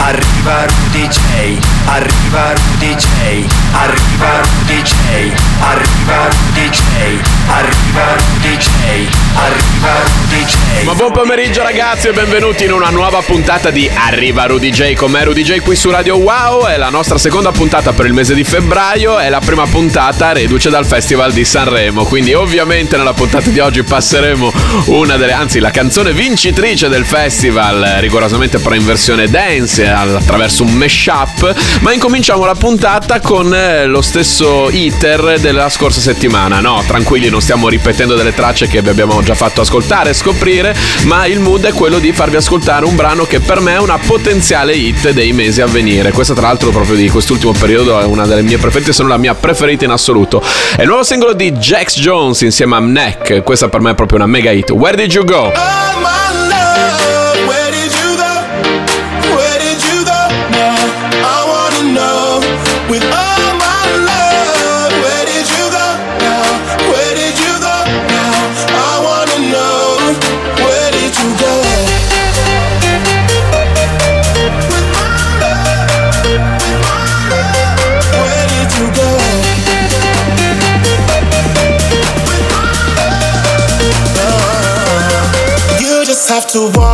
Arriva 0.00 0.64
Rudy 0.64 1.08
J. 1.08 1.58
Arriva 1.86 2.52
Rudy 2.52 2.94
J. 2.94 3.46
Arriva 3.72 4.40
Rudy 4.40 4.82
J. 4.82 4.92
Arriva 5.60 6.28
Rudy 6.28 6.68
J. 6.70 6.80
Arriva 7.48 8.14
Rudy 8.14 8.56
J. 8.56 8.68
Arriva 9.34 9.92
Rudy 10.04 10.44
J. 10.44 10.84
Ma 10.84 10.94
buon 10.94 11.12
pomeriggio 11.12 11.62
ragazzi 11.62 12.08
e 12.08 12.12
benvenuti 12.12 12.64
in 12.64 12.72
una 12.72 12.90
nuova 12.90 13.20
puntata 13.22 13.70
di 13.70 13.90
Arriva 13.92 14.46
Rudy 14.46 14.70
J 14.70 14.94
con 14.94 15.10
me 15.10 15.24
Rudy 15.24 15.42
J 15.42 15.58
qui 15.60 15.74
su 15.74 15.90
Radio 15.90 16.16
Wow 16.16 16.66
è 16.66 16.76
la 16.76 16.90
nostra 16.90 17.18
seconda 17.18 17.50
puntata 17.50 17.92
per 17.92 18.06
il 18.06 18.12
mese 18.12 18.34
di 18.34 18.44
febbraio 18.44 19.18
è 19.18 19.28
la 19.28 19.40
prima 19.40 19.66
puntata 19.66 20.32
reduce 20.32 20.70
dal 20.70 20.86
Festival 20.86 21.32
di 21.32 21.44
Sanremo 21.44 22.04
quindi 22.04 22.34
ovviamente 22.34 22.96
nella 22.96 23.14
puntata 23.14 23.50
di 23.50 23.58
oggi 23.58 23.82
passeremo 23.82 24.52
una 24.86 25.16
delle 25.16 25.32
anzi 25.32 25.58
la 25.58 25.70
canzone 25.70 26.12
vincitrice 26.12 26.88
del 26.88 27.04
festival 27.04 27.96
rigorosamente 27.98 28.58
però 28.58 28.74
in 28.74 28.84
versione 28.84 29.28
dance 29.28 29.87
attraverso 29.92 30.62
un 30.62 30.72
mashup 30.72 31.54
ma 31.80 31.92
incominciamo 31.92 32.44
la 32.44 32.54
puntata 32.54 33.20
con 33.20 33.54
eh, 33.54 33.86
lo 33.86 34.02
stesso 34.02 34.68
iter 34.70 35.38
della 35.40 35.68
scorsa 35.68 36.00
settimana. 36.00 36.60
No 36.60 36.82
tranquilli 36.86 37.28
non 37.28 37.40
stiamo 37.40 37.68
ripetendo 37.68 38.14
delle 38.14 38.34
tracce 38.34 38.68
che 38.68 38.82
vi 38.82 38.88
abbiamo 38.88 39.22
già 39.22 39.34
fatto 39.34 39.60
ascoltare 39.60 40.10
e 40.10 40.14
scoprire 40.14 40.76
ma 41.04 41.26
il 41.26 41.40
mood 41.40 41.64
è 41.64 41.72
quello 41.72 41.98
di 41.98 42.12
farvi 42.12 42.36
ascoltare 42.36 42.84
un 42.84 42.94
brano 42.94 43.24
che 43.24 43.40
per 43.40 43.60
me 43.60 43.74
è 43.74 43.78
una 43.78 43.98
potenziale 43.98 44.74
hit 44.74 45.10
dei 45.10 45.32
mesi 45.32 45.60
a 45.60 45.66
venire. 45.66 46.12
Questa 46.12 46.34
tra 46.34 46.46
l'altro 46.46 46.70
proprio 46.70 46.96
di 46.96 47.08
quest'ultimo 47.08 47.52
periodo 47.52 48.00
è 48.00 48.04
una 48.04 48.26
delle 48.26 48.42
mie 48.42 48.58
preferite 48.58 48.92
se 48.92 49.02
non 49.02 49.10
la 49.10 49.18
mia 49.18 49.34
preferita 49.34 49.84
in 49.84 49.90
assoluto. 49.90 50.42
È 50.76 50.82
il 50.82 50.86
nuovo 50.86 51.02
singolo 51.02 51.32
di 51.32 51.52
Jax 51.52 51.98
Jones 51.98 52.40
insieme 52.42 52.76
a 52.76 52.80
Neck 52.80 53.42
questa 53.42 53.68
per 53.68 53.80
me 53.80 53.92
è 53.92 53.94
proprio 53.94 54.18
una 54.18 54.26
mega 54.26 54.50
hit. 54.50 54.70
Where 54.70 54.96
Did 54.96 55.12
You 55.12 55.24
Go? 55.24 55.52
Oh 55.54 56.37
to 86.48 86.72
walk 86.76 86.87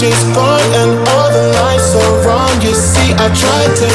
DJ's 0.00 0.24
gone 0.34 0.72
and 0.80 1.08
all 1.10 1.28
the 1.30 1.52
lights 1.60 1.94
are 1.94 2.24
wrong. 2.24 2.48
You 2.62 2.72
see, 2.72 3.12
I 3.20 3.28
tried 3.36 3.76
to 3.76 3.88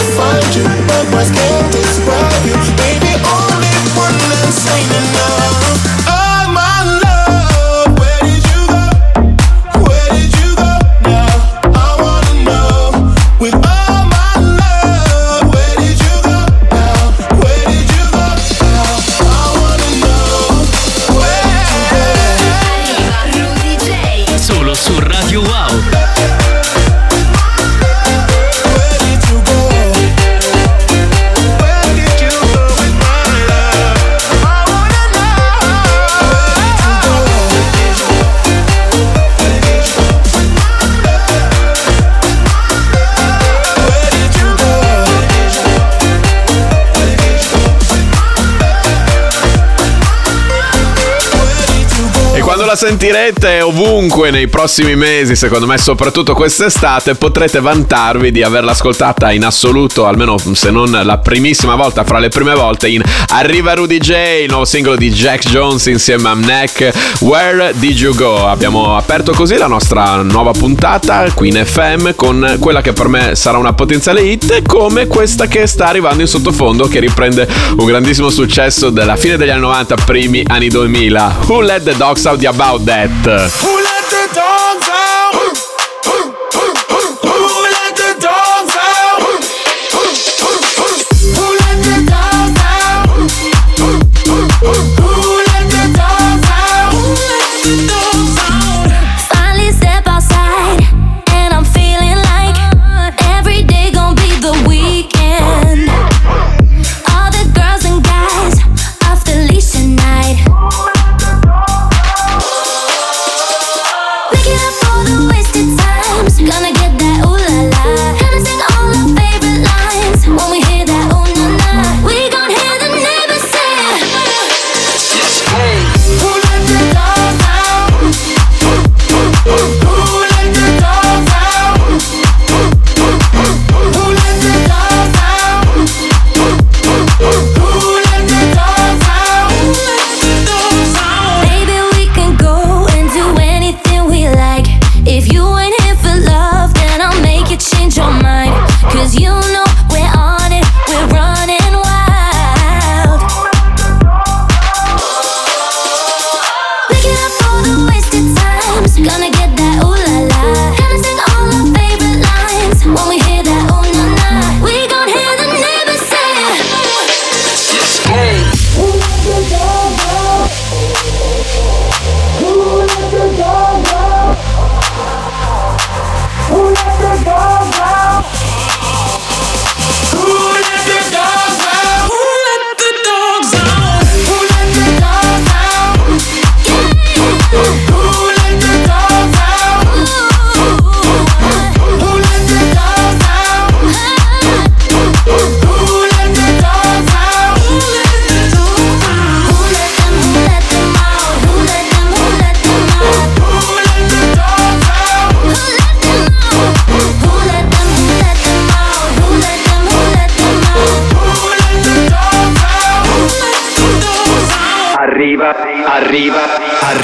la 52.75 52.88
sentirete 52.88 53.62
ovunque 53.62 54.31
nei 54.31 54.47
prossimi 54.47 54.97
mesi, 54.97 55.36
secondo 55.36 55.66
me 55.66 55.78
soprattutto 55.78 56.34
quest'estate, 56.34 57.16
potrete 57.16 57.62
vantarvi 57.62 58.31
di 58.31 58.44
averla 58.44 58.72
ascoltata 58.72 59.31
in 59.31 59.46
assoluto, 59.46 60.06
almeno 60.06 60.36
se 60.38 60.72
non 60.72 61.00
la 61.03 61.18
primissima 61.19 61.75
volta, 61.75 62.03
fra 62.03 62.19
le 62.19 62.28
prime 62.28 62.53
volte, 62.53 62.90
in 62.90 63.02
Arriva 63.30 63.74
Rudy 63.74 63.97
J, 63.97 64.41
il 64.44 64.50
nuovo 64.50 64.66
singolo 64.66 64.97
di 64.97 65.09
Jack 65.09 65.47
Jones 65.47 65.85
insieme 65.85 66.28
a 66.28 66.34
Neck, 66.34 66.91
Where 67.19 67.72
Did 67.75 67.97
You 67.97 68.14
Go? 68.14 68.46
Abbiamo 68.46 68.97
aperto 68.97 69.31
così 69.31 69.56
la 69.56 69.68
nostra 69.68 70.22
nuova 70.22 70.52
puntata 70.52 71.31
qui 71.34 71.50
in 71.50 71.64
FM 71.64 72.16
con 72.16 72.58
quella 72.59 72.81
che 72.81 72.91
per 72.91 73.08
me 73.08 73.35
sarà 73.35 73.58
una 73.58 73.74
potenziale 73.74 74.22
hit, 74.22 74.64
come 74.68 75.08
questa 75.08 75.47
che 75.47 75.66
sta 75.66 75.88
arrivando 75.88 76.22
in 76.22 76.28
sottofondo, 76.28 76.88
che 76.88 77.00
riprende 77.00 77.47
un 77.78 77.85
grandissimo 77.85 78.29
successo 78.29 78.90
della 78.90 79.16
fine 79.16 79.38
degli 79.38 79.50
anni 79.50 79.61
90, 79.61 79.96
primi 80.03 80.44
anni 80.46 80.67
2000. 80.67 81.35
Who 81.46 81.61
let 81.61 81.84
the 81.84 81.96
dogs 81.96 82.26
out 82.26 82.40
about 82.66 82.85
that? 82.85 83.95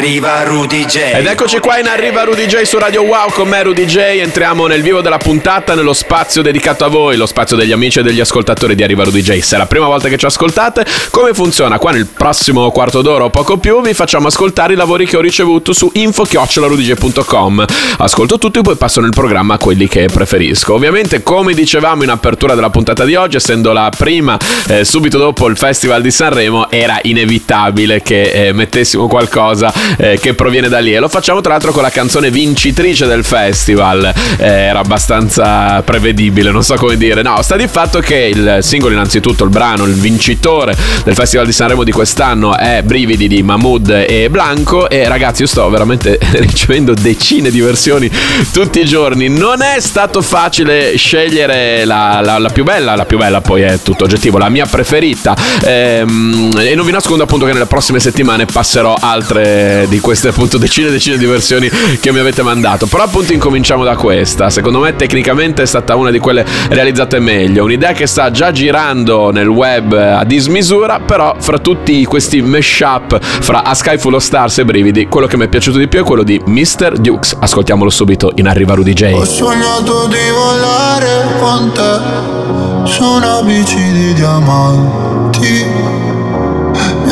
Arriva 0.02 0.42
Rudy 0.42 0.86
J. 0.86 0.98
Ed 1.14 1.28
eccoci 1.28 1.60
qua 1.60 1.78
in 1.78 1.86
Arriva 1.86 2.24
Rudy 2.24 2.48
J 2.48 2.64
su 2.64 2.80
Radio 2.80 3.04
Wow 3.04 3.30
con 3.30 3.48
me 3.48 3.62
Rudy 3.62 3.86
J. 3.86 3.98
Entriamo 3.98 4.66
nel 4.66 4.82
vivo 4.82 5.00
della 5.02 5.20
puntata, 5.20 5.76
nello 5.76 5.94
spazio 5.94 6.42
dedicato 6.42 6.84
a 6.84 6.88
voi, 6.88 7.16
lo 7.18 7.28
spazio 7.28 7.56
degli 7.56 7.72
amici 7.72 8.00
e 8.00 8.02
degli 8.02 8.20
ascoltatori 8.20 8.74
di 8.74 8.82
Arriva 8.82 9.04
Rudy 9.04 9.22
J. 9.22 9.38
Se 9.42 9.54
è 9.54 9.60
la 9.60 9.68
prima 9.68 9.86
volta 9.86 10.10
che 10.10 10.18
ci 10.18 10.26
ascoltate, 10.26 10.88
come 11.12 11.36
funziona? 11.36 11.78
Qua 11.78 11.92
nel 11.92 12.08
prossimo 12.08 12.72
quarto 12.72 13.04
d'ora 13.04 13.26
o 13.26 13.30
poco 13.30 13.58
più 13.58 13.80
vi 13.82 13.94
facciamo 13.94 14.26
ascoltare 14.26 14.74
i 14.74 14.76
lavori 14.76 15.06
che 15.06 15.18
ho 15.18 15.22
ricevuto 15.22 15.72
su 15.72 15.92
info-rudyj.com. 15.94 17.66
Ascolto 18.00 18.40
tutto 18.40 18.58
e 18.58 18.64
poi 18.64 18.78
passo 18.78 19.02
nel 19.02 19.12
programma 19.12 19.60
quelli 19.60 19.88
che 19.88 20.08
preferisco. 20.12 20.74
Ovviamente, 20.74 21.22
come 21.22 21.54
dicevamo 21.54 22.02
in 22.02 22.10
apertura 22.10 22.56
della 22.56 22.72
puntata 22.72 23.06
di 23.06 23.14
oggi, 23.14 23.36
essendo 23.36 23.72
la 23.72 23.92
prima 23.96 24.36
eh, 24.68 24.84
subito 24.84 25.20
dopo 25.20 25.48
il 25.48 25.58
Festival 25.58 26.02
di 26.02 26.10
Sanremo, 26.10 26.72
era 26.72 26.98
inevitabile 27.04 28.02
che 28.02 28.48
eh, 28.48 28.52
mettessimo 28.52 29.06
qualcosa 29.08 29.72
eh, 29.98 30.18
che 30.20 30.34
proviene 30.34 30.68
da 30.70 30.80
lì. 30.80 30.94
E 30.94 31.00
lo 31.00 31.10
facciamo 31.10 31.42
tra 31.42 31.54
l'altro 31.54 31.72
con 31.72 31.82
la 31.82 31.90
canzone 31.90 32.30
vincitrice 32.32 33.06
del 33.06 33.24
festival. 33.24 34.12
Eh, 34.38 34.46
era 34.46 34.80
abbastanza 34.80 35.82
prevedibile, 35.84 36.52
non 36.52 36.64
so 36.64 36.76
come 36.76 36.98
dire. 36.98 37.22
No, 37.22 37.42
sta 37.42 37.56
di 37.56 37.68
fatto 37.68 38.00
che 38.00 38.32
il 38.34 38.58
singolo, 38.62 38.94
innanzitutto, 38.94 39.44
il 39.44 39.50
brano, 39.50 39.86
il 39.86 39.94
vincitore 39.94 40.76
del 41.04 41.16
Festival 41.16 41.46
di 41.46 41.52
Sanremo 41.52 41.84
di 41.84 41.92
quest'anno 41.92 42.58
è 42.58 42.82
Brividi 42.84 43.28
di 43.28 43.42
Mahmood 43.44 44.06
e 44.08 44.30
Blanco. 44.30 44.90
E 44.90 45.08
ragazzi, 45.08 45.42
io 45.42 45.48
sto 45.48 45.70
veramente 45.70 46.18
ricevendo 46.34 46.94
decine 46.94 47.50
di 47.50 47.60
versioni 47.62 48.10
tutti 48.52 48.80
i 48.80 48.86
giorni. 48.86 49.28
Non 49.30 49.62
è 49.62 49.80
stato 49.80 50.22
facile 50.22 50.96
scegliere 50.98 51.86
la, 51.86 52.22
la- 52.24 52.38
la 52.38 52.50
più 52.50 52.64
bella, 52.64 52.96
la 52.96 53.06
più 53.06 53.18
bella 53.18 53.42
poi 53.42 53.62
è 53.62 53.80
tutto 53.82 54.04
oggettivo, 54.06 54.38
la 54.38 54.50
mia 54.50 54.66
preferita. 54.66 55.36
Ehm, 55.64 56.52
e 56.60 56.76
non 56.76 56.86
vi 56.86 56.92
nascondo 56.92 57.24
appunto 57.24 57.46
che 57.46 57.54
nelle 57.54 57.66
prossime 57.66 58.00
settimane 58.00 58.46
passerò 58.46 58.96
altre 59.00 59.81
di 59.88 60.00
queste 60.00 60.30
appunto 60.30 60.58
decine 60.58 60.88
e 60.88 60.92
decine 60.92 61.18
di 61.18 61.26
versioni 61.26 61.70
che 62.00 62.12
mi 62.12 62.20
avete 62.20 62.42
mandato. 62.42 62.86
Però 62.88 63.04
appunto 63.04 63.34
incominciamo 63.34 63.84
da 63.84 63.96
questa. 63.96 64.50
Secondo 64.50 64.80
me 64.80 64.96
tecnicamente 64.96 65.62
è 65.62 65.66
stata 65.66 65.96
una 65.96 66.12
di 66.12 66.20
quelle 66.20 66.46
realizzate 66.70 67.20
meglio. 67.20 67.64
Un'idea 67.64 67.94
che 67.94 68.08
sta 68.08 68.32
già 68.32 68.52
girando 68.52 69.32
nel 69.32 69.48
web 69.48 69.94
a 69.94 70.24
dismisura, 70.24 71.00
però 71.00 71.36
fra 71.40 71.60
tutti 71.60 72.04
questi 72.06 72.42
mashup 72.42 73.20
fra 73.22 73.64
A 73.64 73.74
Sky 73.74 73.98
Full 73.98 74.14
of 74.14 74.24
Stars 74.24 74.60
e 74.60 74.66
Brividi, 74.66 75.08
quello 75.08 75.28
che 75.28 75.38
mi 75.38 75.46
è 75.46 75.48
piaciuto 75.48 75.78
di 75.78 75.88
più 75.88 76.00
è 76.00 76.04
quello 76.04 76.24
di 76.24 76.42
Mr. 76.46 76.98
Dukes. 76.98 77.38
Ascoltiamolo 77.40 77.90
subito 77.90 78.32
in 78.36 78.48
Arriva 78.48 78.74
Rudy 78.74 78.94
J. 78.94 79.14
Ho 79.14 79.26
sognato 79.26 80.08
di 80.08 80.30
volare 80.32 81.26
con 81.40 81.72
te 81.74 82.90
su 82.90 83.04
una 83.04 83.42
bici 83.42 83.92
di 83.92 84.14
diamanti. 84.14 86.01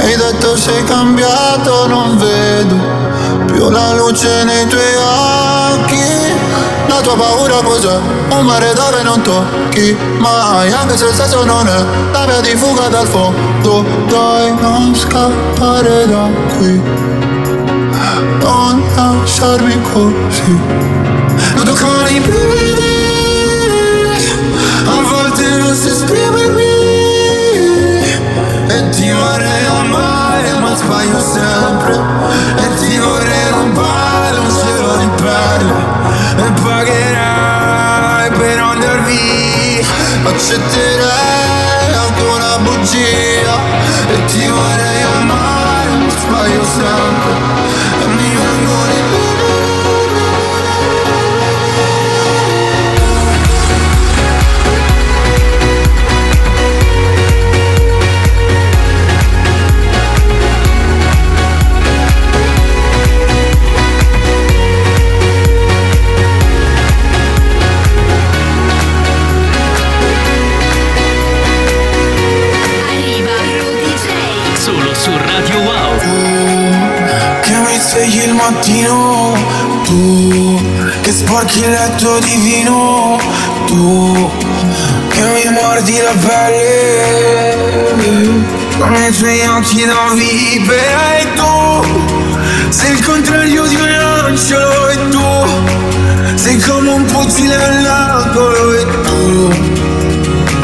Mi 0.01 0.06
hai 0.06 0.16
detto 0.16 0.56
sei 0.56 0.84
cambiato, 0.86 1.88
non 1.88 2.18
vedo 2.18 2.75
più 3.46 3.69
la 3.69 3.94
luce 3.94 4.44
nei 4.46 4.66
tuoi 4.68 4.96
occhi. 4.96 5.98
La 6.88 7.01
tua 7.01 7.16
paura 7.16 7.57
cos'è? 7.62 8.00
Un 8.30 8.46
mare 8.46 8.74
dove 8.74 9.04
non 9.04 9.22
tocchi 9.22 9.96
mai, 10.18 10.72
anche 10.72 10.98
se 10.98 11.06
il 11.06 11.13
senso 11.13 11.44
non 11.44 11.68
è 11.68 11.84
la 12.13 12.25
via 12.25 12.40
di 12.40 12.56
fuga 12.56 12.88
dal 12.88 13.07
fondo. 13.07 13.86
Dai, 14.07 14.56
non 14.62 14.96
scappare 14.96 16.07
da 16.07 16.30
qui, 16.57 16.81
non 18.40 18.84
lasciarmi 18.96 19.81
così. 19.92 20.98
Non 21.56 21.66
toccare 21.66 22.10
i 22.12 22.19
brividi 22.19 22.98
A 24.86 25.01
volte 25.01 25.57
non 25.57 25.75
si 25.75 25.88
esprimermi 25.90 26.69
sbaglio 30.89 31.19
sempre 31.19 31.93
E 32.58 32.75
ti 32.77 32.98
vorrei 32.98 33.51
rubare 33.51 34.38
un 34.39 34.50
cielo 34.50 34.98
di 34.98 35.10
perle 35.22 35.86
E 36.38 36.51
pagherai 36.63 38.31
per 38.31 38.60
andar 38.60 39.03
via 39.03 39.86
Accetterei 40.25 41.93
anche 41.93 42.24
una 42.24 42.58
bugia 42.63 43.55
E 44.08 44.25
ti 44.25 44.48
vorrei 44.48 45.09
letto 81.79 82.19
divino 82.19 83.17
Tu 83.65 84.31
che 85.09 85.21
mi 85.21 85.51
mordi 85.53 85.98
la 85.98 86.13
pelle. 86.27 87.57
Con 88.77 88.95
i 88.95 89.12
tuoi 89.12 89.45
occhi 89.48 89.86
da 89.86 90.13
vivere 90.13 91.21
E 91.21 91.33
tu 91.36 91.83
sei 92.69 92.91
il 92.91 93.05
contrario 93.05 93.65
di 93.65 93.75
un 93.75 93.89
angelo 93.89 94.88
E 94.88 95.09
tu 95.09 95.19
sei 96.36 96.59
come 96.62 96.91
un 96.91 97.05
fucile 97.07 97.55
all'angolo 97.55 98.74
E 98.74 98.86
tu 99.03 99.50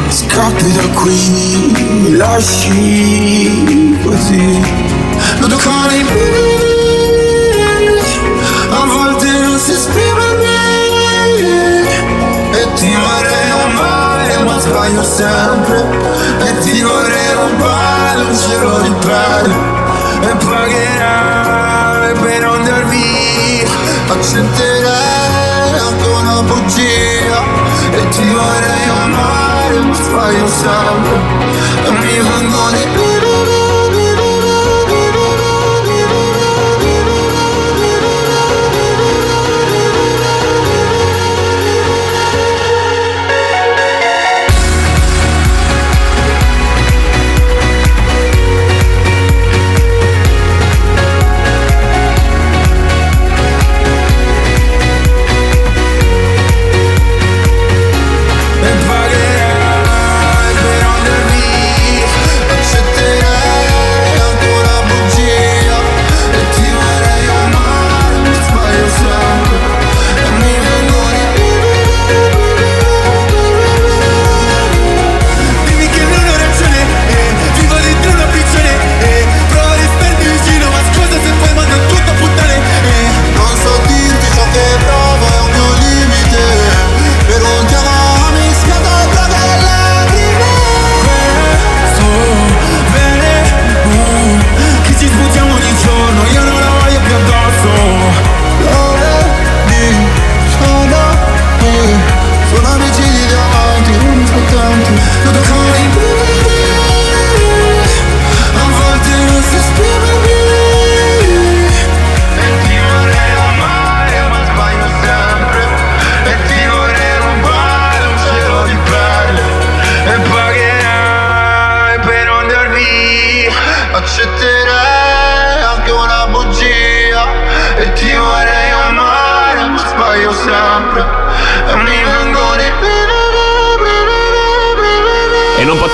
Scappi 0.09 0.71
da 0.71 0.87
qui, 0.93 1.73
mi 2.01 2.15
lasci 2.15 3.97
così. 4.01 4.61
Non 5.39 5.49
toccare 5.49 5.97
i 5.97 6.03
sbaglio 14.85 15.03
sempre 15.03 15.83
E 16.45 16.59
ti 16.59 16.81
vorrei 16.81 17.33
rubare 17.33 18.21
un 18.21 18.37
cielo 18.37 18.79
di 18.81 18.93
perle 19.05 19.55
E 20.21 20.35
pagherai 20.45 22.13
per 22.13 22.43
andar 22.43 22.85
via. 22.85 23.67
Accetterei 24.09 25.79
anche 25.79 26.07
una 26.07 26.41
bugia 26.43 27.43
E 27.91 28.09
ti 28.09 28.27
vorrei 28.29 28.89
amare 29.03 29.79
ma 29.79 29.95
sbaglio 29.95 30.47
sempre. 30.47 31.17
E 31.85 31.91
mi 31.91 32.19
vengono 32.19 32.77
i 32.77 32.87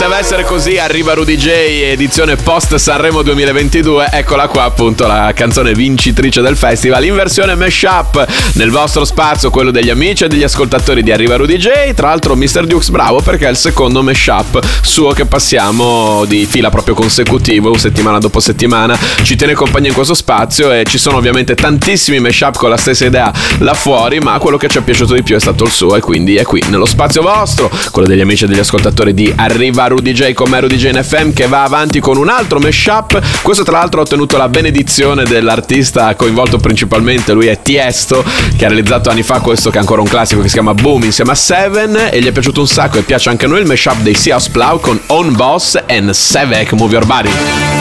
poteva 0.02 0.18
essere 0.18 0.44
così, 0.46 0.80
arriva 0.80 1.14
Rudy 1.14 1.38
J, 1.38 1.48
edizione 1.92 2.36
post 2.36 2.74
Sanremo 2.74 3.22
2022, 3.22 4.08
eccola 4.12 4.48
qua 4.48 4.64
appunto 4.64 5.06
la 5.06 5.32
canzone 5.36 5.76
vincitrice 5.76 6.42
del 6.42 6.58
festival 6.58 7.06
in 7.06 7.14
versione 7.14 7.54
mashup. 7.54 8.26
Nel 8.54 8.72
vostro 8.72 9.06
spazio, 9.06 9.52
quello 9.52 9.70
degli 9.70 9.92
amici 9.92 10.24
e 10.24 10.28
degli 10.28 10.42
ascoltatori 10.42 11.04
di 11.04 11.12
Arriva 11.12 11.36
Rudy 11.36 11.56
J, 11.56 11.94
tra 11.94 12.08
l'altro 12.08 12.36
Mr. 12.36 12.66
Dukes 12.66 12.90
bravo 12.90 13.22
perché 13.22 13.46
è 13.46 13.52
il 13.52 13.58
secondo 13.58 14.02
mashup 14.02 14.60
suo 14.82 15.12
che 15.12 15.26
passiamo 15.26 16.26
di 16.26 16.48
fila 16.48 16.72
proprio 16.72 16.96
consecutivo, 16.96 17.78
settimana 17.78 18.18
dopo 18.18 18.40
settimana, 18.40 18.98
ci 19.22 19.36
tiene 19.36 19.54
compagnia 19.54 19.90
in 19.90 19.94
questo 19.94 20.16
spazio 20.16 20.72
e 20.72 20.84
ci 20.84 20.98
sono 20.98 21.18
ovviamente 21.18 21.54
tantissimi 21.54 22.20
mashup 22.20 22.58
con 22.58 22.72
la 22.72 22.78
stessa 22.78 23.06
idea 23.06 23.32
là 23.60 23.76
fuori, 23.76 24.18
ma 24.18 24.40
quello 24.40 24.58
che 24.58 24.68
ci 24.68 24.80
è 24.80 24.82
piaciuto 24.82 25.14
di 25.14 25.22
più 25.22 25.36
è 25.36 25.40
stato 25.40 25.64
il 25.64 25.72
suo 25.72 25.96
e 25.96 26.00
quindi 26.00 26.38
è 26.38 26.44
qui 26.44 26.64
nello 26.70 26.88
spazio 26.88 27.22
vostro, 27.22 27.70
quello 27.92 28.08
degli 28.08 28.22
amici 28.22 28.46
e 28.46 28.48
degli 28.48 28.58
ascoltatori 28.58 29.14
di 29.14 29.32
Arriva 29.36 29.90
Rudy 29.92 30.14
J 30.14 30.34
con 30.34 30.58
Rudy 30.58 30.76
J 30.76 30.86
in 30.86 31.04
FM 31.04 31.32
che 31.34 31.48
va 31.48 31.64
avanti 31.64 32.00
con 32.00 32.18
un 32.18 32.30
altro 32.30 32.60
mashup. 32.60 33.42
Questo 33.42 33.64
tra 33.64 33.78
l'altro 33.80 34.00
ha 34.00 34.04
ottenuto 34.04 34.38
la 34.38 34.50
benedizione 34.50 35.24
dell'artista 35.24 36.16
coinvolto 36.16 36.58
principalmente, 36.58 37.34
lui 37.34 37.48
è 37.48 37.62
Tiesto, 37.62 38.24
che 38.58 38.66
ha 38.66 38.68
realizzato 38.70 39.10
anni 39.10 39.24
fa 39.24 39.40
questo 39.40 39.70
che 39.70 39.78
è 39.78 39.80
ancora 39.80 40.02
un 40.02 40.08
classico 40.08 40.42
che 40.42 40.48
si 40.48 40.54
chiama 40.54 40.74
Boom 40.74 41.04
insieme 41.04 41.32
a 41.32 41.36
Seven 41.36 42.10
e 42.12 42.22
gli 42.22 42.28
è 42.28 42.32
piaciuto 42.32 42.62
un 42.62 42.68
sacco 42.68 42.98
e 42.98 43.02
piace 43.02 43.30
anche 43.30 43.46
a 43.46 43.48
noi 43.48 43.60
il 43.62 43.68
mashup 43.68 44.00
dei 44.02 44.16
Sea 44.16 44.36
House 44.36 44.50
Plow 44.50 44.80
con 44.80 45.00
Own 45.08 45.36
Boss 45.36 45.78
and 45.88 46.10
Sevek 46.12 46.72
Move 46.74 46.94
Your 46.94 47.06
Body. 47.06 47.81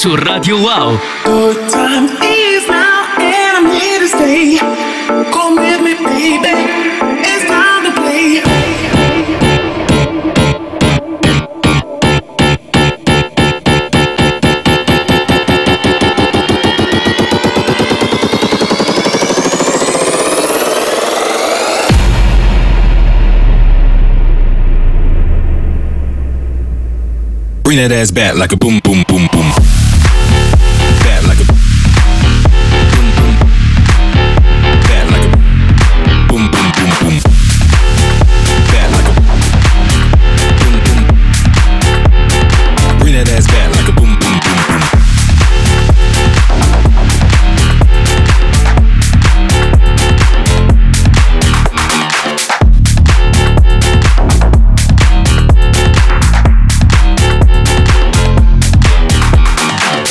Su 0.00 0.16
Radio 0.16 0.56
Wow. 0.56 0.98
Good 1.24 1.68
time 1.68 2.06
is 2.22 2.66
now, 2.66 3.04
and 3.18 3.56
I'm 3.58 3.70
here 3.70 3.98
to 3.98 4.08
stay. 4.08 4.56
Come 5.30 5.56
with 5.56 5.82
me, 5.82 6.38
baby. 6.40 6.70
It's 7.20 7.44
time 7.44 7.84
to 7.84 7.92
play. 8.00 8.40
Bring 27.64 27.76
that 27.76 27.92
ass 27.92 28.10
back 28.10 28.36
like 28.36 28.52
a 28.52 28.56
boom, 28.56 28.80
boom, 28.82 29.04
boom, 29.06 29.28
boom. 29.30 29.69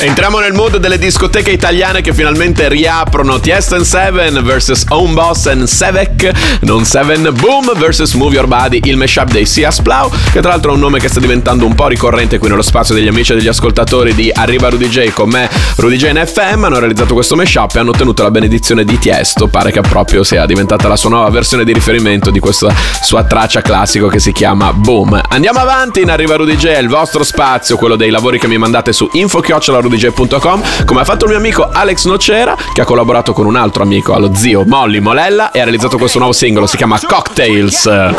Entriamo 0.02 0.38
nel 0.38 0.54
mood 0.54 0.78
delle 0.78 0.96
discoteche 0.96 1.50
italiane 1.50 2.00
che 2.00 2.14
finalmente 2.14 2.70
riaprono. 2.70 3.38
Tiesto 3.38 3.74
and 3.74 3.84
Seven 3.84 4.42
vs 4.42 4.86
Own 4.88 5.12
Boss 5.12 5.44
and 5.44 5.64
Sevek, 5.64 6.58
non 6.60 6.86
Seven 6.86 7.30
Boom 7.38 7.70
vs 7.74 8.14
Move 8.14 8.34
Your 8.34 8.46
Body, 8.46 8.80
il 8.84 8.96
mashup 8.96 9.30
dei 9.30 9.44
Sia 9.44 9.70
Splau, 9.70 10.10
che 10.32 10.40
tra 10.40 10.52
l'altro 10.52 10.70
è 10.70 10.74
un 10.74 10.80
nome 10.80 11.00
che 11.00 11.08
sta 11.08 11.20
diventando 11.20 11.66
un 11.66 11.74
po' 11.74 11.86
ricorrente 11.86 12.38
qui 12.38 12.48
nello 12.48 12.62
spazio 12.62 12.94
degli 12.94 13.08
amici 13.08 13.32
e 13.32 13.34
degli 13.34 13.48
ascoltatori 13.48 14.14
di 14.14 14.30
Arriva 14.32 14.70
Rudy 14.70 14.88
J 14.88 15.12
con 15.12 15.28
me, 15.28 15.50
Rudy 15.76 15.96
J 15.96 16.08
in 16.08 16.22
FM, 16.24 16.64
hanno 16.64 16.78
realizzato 16.78 17.12
questo 17.12 17.36
mashup 17.36 17.74
e 17.74 17.80
hanno 17.80 17.90
ottenuto 17.90 18.22
la 18.22 18.30
benedizione 18.30 18.84
di 18.84 18.98
Tiesto, 18.98 19.48
pare 19.48 19.70
che 19.70 19.82
proprio 19.82 20.24
sia 20.24 20.46
diventata 20.46 20.88
la 20.88 20.96
sua 20.96 21.10
nuova 21.10 21.28
versione 21.28 21.62
di 21.62 21.74
riferimento 21.74 22.30
di 22.30 22.38
questa 22.38 22.74
sua 23.02 23.24
traccia 23.24 23.60
classico 23.60 24.06
che 24.06 24.18
si 24.18 24.32
chiama 24.32 24.72
Boom. 24.72 25.20
Andiamo 25.28 25.58
avanti 25.58 26.00
in 26.00 26.08
Arriva 26.08 26.36
Rudy 26.36 26.56
J, 26.56 26.78
il 26.80 26.88
vostro 26.88 27.22
spazio, 27.22 27.76
quello 27.76 27.96
dei 27.96 28.08
lavori 28.08 28.38
che 28.38 28.48
mi 28.48 28.56
mandate 28.56 28.94
su 28.94 29.10
dj.com, 29.90 30.62
come 30.84 31.00
ha 31.00 31.04
fatto 31.04 31.24
il 31.24 31.30
mio 31.30 31.38
amico 31.38 31.68
Alex 31.70 32.06
Nocera, 32.06 32.56
che 32.72 32.80
ha 32.80 32.84
collaborato 32.84 33.32
con 33.32 33.46
un 33.46 33.56
altro 33.56 33.82
amico, 33.82 34.14
allo 34.14 34.34
zio 34.34 34.64
Molly 34.66 35.00
Molella, 35.00 35.50
e 35.50 35.60
ha 35.60 35.64
realizzato 35.64 35.98
questo 35.98 36.18
nuovo 36.18 36.32
singolo, 36.32 36.66
si 36.66 36.76
chiama 36.76 36.98
Cocktails. 37.00 37.84
Yeah, 37.84 38.14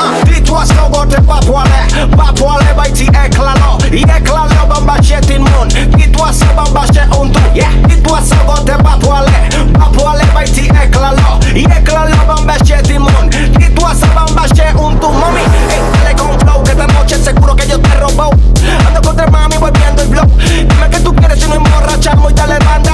noche 17.01 17.17
seguro 17.23 17.55
que 17.55 17.67
yo 17.67 17.79
te 17.79 17.89
robo 17.99 18.29
Ando 18.87 19.01
con 19.01 19.15
tres 19.15 19.31
mami 19.31 19.57
volviendo 19.57 20.03
el 20.03 20.07
blow 20.09 20.27
Dime 20.37 20.89
que 20.89 20.99
tú 20.99 21.15
quieres 21.15 21.39
si 21.39 21.47
nos 21.47 21.57
emborrachamos 21.57 22.31
y 22.31 22.35
dale 22.35 22.59
banda. 22.59 22.93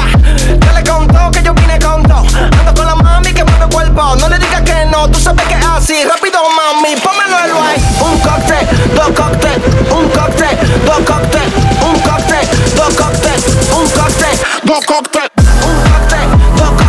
Dale 0.60 0.84
con 0.90 1.08
todo 1.08 1.32
que 1.32 1.44
yo 1.44 1.54
vine 1.54 1.78
con 1.80 2.04
todo. 2.04 2.24
Ando 2.60 2.74
con 2.74 2.86
la 2.86 2.96
mami 2.96 3.34
que 3.34 3.44
mueve 3.44 3.66
cuerpo. 3.70 4.16
No 4.16 4.30
le 4.30 4.40
digas 4.40 4.62
que 4.62 4.86
no, 4.86 5.10
tú 5.10 5.20
sabes 5.20 5.46
que 5.48 5.56
es 5.56 5.66
así. 5.66 6.06
Rápido 6.06 6.40
mami, 6.56 6.96
pónmelo 7.02 7.44
en 7.44 7.50
lo 7.50 7.62
ahí 7.62 7.78
Un 8.00 8.20
cóctel, 8.20 8.68
dos 8.96 9.08
cócteles 9.08 9.60
Un 9.92 10.10
cóctel, 10.10 10.58
dos 10.86 11.00
cócteles 11.06 11.54
Un 11.82 12.00
cóctel, 12.00 12.48
dos 12.76 12.96
cócteles 12.96 13.44
Un 13.76 13.90
cóctel, 13.90 14.40
dos 14.64 14.86
cócteles 14.86 15.28
Un 15.66 15.76
cóctel, 15.92 16.28
dos 16.56 16.70
cócteles 16.70 16.87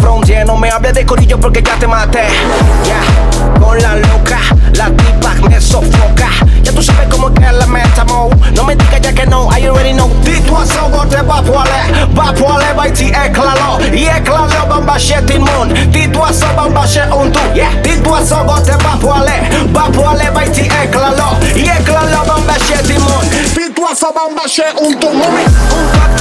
bronce. 0.00 0.44
No 0.44 0.56
me 0.56 0.70
hables 0.70 0.94
de 0.94 1.04
corillo 1.06 1.38
porque 1.38 1.62
ya 1.62 1.74
te 1.78 1.86
maté. 1.86 2.26
Yeah, 2.84 3.60
con 3.60 3.78
la 3.80 3.96
loca, 3.96 4.38
la 4.74 4.86
tipa 4.86 5.34
me 5.48 5.60
sofoca. 5.60 6.28
Ya 6.62 6.72
tú 6.72 6.82
sabes 6.82 7.08
cómo 7.10 7.32
que 7.32 7.40
la 7.40 7.66
meta, 7.66 8.04
mo. 8.04 8.30
No 8.54 8.64
me 8.64 8.76
digas 8.76 9.00
ya 9.00 9.12
que 9.12 9.26
no, 9.26 9.48
I 9.50 9.66
already 9.66 9.92
know. 9.92 10.10
Dis-toi 10.24 10.64
ça, 10.66 10.88
go 10.90 11.04
te 11.06 11.16
va 11.22 11.42
pour 11.42 11.60
aller, 11.60 12.06
va 12.14 12.32
pour 12.32 12.52
aller, 12.52 12.72
va 12.76 12.90
t'y 12.90 13.08
éclalo. 13.08 13.78
Y 13.92 14.04
éclalo, 14.04 14.66
bamba 14.68 14.96
tout 14.96 15.32
le 15.32 15.38
monde. 15.38 15.72
Dis-toi 15.90 16.28
bamba 16.56 16.82
un 16.82 17.30
tout. 17.30 17.40
Yeah, 17.54 17.70
dis-toi 17.82 18.20
ça, 18.24 18.44
go 18.46 18.54
te 18.60 18.70
va 18.70 18.96
pour 19.00 19.14
aller, 19.14 19.40
va 19.72 19.82
pour 19.92 20.08
aller, 20.08 20.30
va 20.34 20.42
t'y 20.42 20.62
éclalo. 20.62 21.36
Y 21.54 21.62
éclalo, 21.62 22.24
bamba 22.26 22.54
le 22.88 22.98
monde. 22.98 23.28
Dis-toi 23.54 23.90
bamba 24.14 24.42
un 24.44 24.92
un 26.02 26.11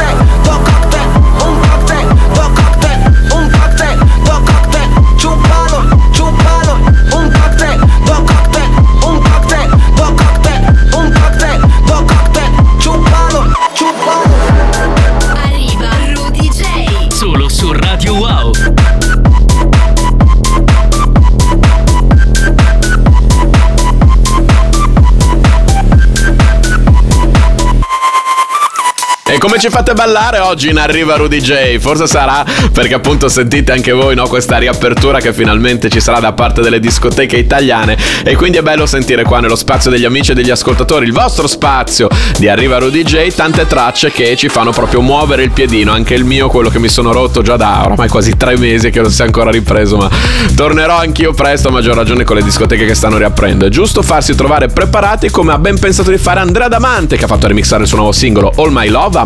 ci 29.59 29.69
fate 29.69 29.93
ballare 29.93 30.39
oggi 30.39 30.69
in 30.69 30.77
Arriva 30.77 31.15
Rudy 31.15 31.41
J? 31.41 31.77
Forse 31.77 32.07
sarà 32.07 32.45
perché 32.71 32.93
appunto 32.93 33.27
sentite 33.27 33.71
anche 33.71 33.91
voi 33.91 34.15
no, 34.15 34.27
questa 34.27 34.57
riapertura 34.57 35.19
che 35.19 35.33
finalmente 35.33 35.89
ci 35.89 35.99
sarà 35.99 36.19
da 36.19 36.33
parte 36.33 36.61
delle 36.61 36.79
discoteche 36.79 37.37
italiane 37.37 37.97
e 38.23 38.35
quindi 38.35 38.59
è 38.59 38.61
bello 38.61 38.85
sentire 38.85 39.23
qua 39.23 39.39
nello 39.39 39.55
spazio 39.55 39.89
degli 39.89 40.05
amici 40.05 40.31
e 40.31 40.33
degli 40.35 40.49
ascoltatori, 40.49 41.05
il 41.05 41.11
vostro 41.11 41.47
spazio 41.47 42.07
di 42.37 42.47
Arriva 42.47 42.77
Rudy 42.77 43.03
J, 43.03 43.33
tante 43.33 43.67
tracce 43.67 44.11
che 44.11 44.35
ci 44.35 44.47
fanno 44.47 44.71
proprio 44.71 45.01
muovere 45.01 45.43
il 45.43 45.51
piedino, 45.51 45.91
anche 45.91 46.13
il 46.13 46.23
mio, 46.23 46.47
quello 46.47 46.69
che 46.69 46.79
mi 46.79 46.87
sono 46.87 47.11
rotto 47.11 47.41
già 47.41 47.57
da 47.57 47.83
ormai 47.85 48.09
quasi 48.09 48.37
tre 48.37 48.57
mesi 48.57 48.89
che 48.89 49.01
non 49.01 49.11
si 49.11 49.21
è 49.21 49.25
ancora 49.25 49.51
ripreso, 49.51 49.97
ma 49.97 50.09
tornerò 50.55 50.97
anch'io 50.97 51.33
presto 51.33 51.69
a 51.69 51.71
maggior 51.71 51.95
ragione 51.95 52.23
con 52.23 52.35
le 52.35 52.43
discoteche 52.43 52.85
che 52.85 52.95
stanno 52.95 53.17
riaprendo. 53.17 53.65
È 53.65 53.69
giusto 53.69 54.01
farsi 54.01 54.35
trovare 54.35 54.67
preparati 54.67 55.29
come 55.29 55.51
ha 55.51 55.57
ben 55.57 55.79
pensato 55.79 56.11
di 56.11 56.17
fare 56.17 56.39
Andrea 56.39 56.67
Damante 56.67 57.17
che 57.17 57.25
ha 57.25 57.27
fatto 57.27 57.47
remixare 57.47 57.83
il 57.83 57.87
suo 57.87 57.97
nuovo 57.97 58.11
singolo 58.11 58.51
All 58.57 58.71
My 58.71 58.87
Love 58.87 59.19
a 59.19 59.25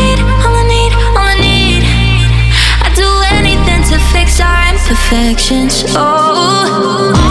imperfections. 5.11 5.83
Oh, 5.89 7.30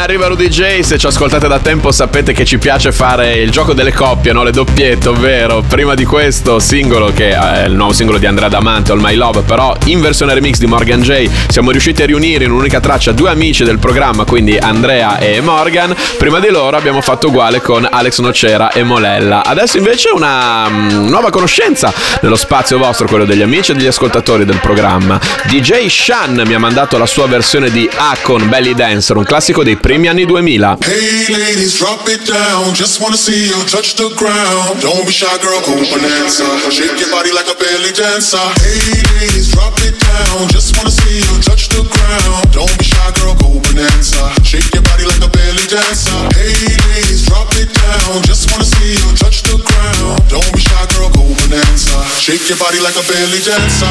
Arriva 0.00 0.28
Rudy 0.28 0.48
J, 0.48 0.80
se 0.80 0.96
ci 0.96 1.06
ascoltate 1.06 1.46
da 1.46 1.58
tempo 1.58 1.92
sapete 1.92 2.32
che 2.32 2.46
ci 2.46 2.56
piace 2.56 2.90
fare 2.90 3.34
il 3.34 3.50
gioco 3.50 3.74
delle 3.74 3.92
coppie, 3.92 4.32
no? 4.32 4.42
le 4.42 4.50
doppiette, 4.50 5.10
ovvero 5.10 5.60
prima 5.60 5.94
di 5.94 6.06
questo 6.06 6.58
singolo 6.58 7.12
che 7.12 7.28
è 7.28 7.66
il 7.66 7.74
nuovo 7.74 7.92
singolo 7.92 8.16
di 8.16 8.24
Andrea 8.24 8.48
Damante, 8.48 8.92
All 8.92 8.98
My 8.98 9.14
Love, 9.14 9.42
però 9.42 9.76
in 9.84 10.00
versione 10.00 10.32
remix 10.32 10.56
di 10.56 10.66
Morgan 10.66 11.02
J 11.02 11.28
siamo 11.48 11.70
riusciti 11.70 12.00
a 12.00 12.06
riunire 12.06 12.44
in 12.44 12.50
un'unica 12.50 12.80
traccia 12.80 13.12
due 13.12 13.28
amici 13.28 13.62
del 13.62 13.78
programma, 13.78 14.24
quindi 14.24 14.56
Andrea 14.56 15.18
e 15.18 15.42
Morgan. 15.42 15.94
Prima 16.16 16.40
di 16.40 16.48
loro 16.48 16.78
abbiamo 16.78 17.02
fatto 17.02 17.28
uguale 17.28 17.60
con 17.60 17.86
Alex 17.88 18.20
Nocera 18.20 18.72
e 18.72 18.82
Molella. 18.82 19.44
Adesso 19.44 19.76
invece 19.76 20.08
una 20.14 20.66
mm, 20.66 21.08
nuova 21.08 21.28
conoscenza 21.28 21.92
nello 22.22 22.36
spazio 22.36 22.78
vostro, 22.78 23.06
quello 23.06 23.26
degli 23.26 23.42
amici 23.42 23.72
e 23.72 23.74
degli 23.74 23.86
ascoltatori 23.86 24.46
del 24.46 24.60
programma. 24.60 25.20
DJ 25.44 25.88
Shan 25.88 26.42
mi 26.46 26.54
ha 26.54 26.58
mandato 26.58 26.96
la 26.96 27.06
sua 27.06 27.26
versione 27.26 27.70
di 27.70 27.88
Akon 27.94 28.48
Belly 28.48 28.74
Dancer, 28.74 29.18
un 29.18 29.24
classico 29.24 29.62
dei 29.62 29.76
primi 29.90 30.06
anni 30.06 30.24
2000. 30.24 30.86
Hey 30.86 31.26
ladies, 31.34 31.74
drop. 31.74 32.06
Just 32.74 33.00
wanna 33.02 33.16
see 33.16 33.50
you 33.50 33.58
touch 33.66 33.96
the 33.96 34.06
ground. 34.14 34.78
Don't 34.78 35.04
be 35.04 35.10
shy, 35.10 35.26
girl, 35.42 35.58
go. 35.66 35.74
Shake 36.70 36.94
your 37.02 37.10
body 37.10 37.32
like 37.34 37.50
a 37.50 37.56
belly 37.58 37.90
dancer. 37.90 38.38
Hey 38.62 39.02
ladies, 39.18 39.50
drop. 39.50 39.74
Just 40.54 40.76
wanna 40.76 40.94
see 40.94 41.18
you 41.26 41.34
touch 41.42 41.66
the 41.74 41.82
ground. 41.82 42.46
Don't 42.54 42.70
be 42.78 42.84
shy, 42.86 43.10
girl, 43.18 43.34
go. 43.34 43.50
Shake 44.46 44.70
your 44.74 44.86
body 44.86 45.10
like 45.10 45.26
a 45.26 45.30
belly 45.34 45.66
dancer. 45.66 46.22
Hey 46.38 46.54
ladies, 46.94 47.26
drop. 47.26 47.50
Just 48.22 48.46
wanna 48.52 48.70
see 48.70 48.94
you 48.94 49.10
touch 49.18 49.42
the 49.42 49.58
ground. 49.58 50.22
Don't 50.30 50.52
be 50.54 50.60
shy, 50.62 50.86
girl, 50.94 51.10
go. 51.10 51.26
Shake 52.22 52.46
your 52.46 52.58
body 52.62 52.78
like 52.78 52.94
a 52.94 53.02
belly 53.10 53.42
dancer. 53.42 53.90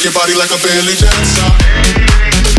Shake 0.00 0.14
your 0.14 0.14
body 0.14 0.32
like 0.34 0.50
a 0.50 0.56
belly 0.56 0.94
dancer. 0.96 2.50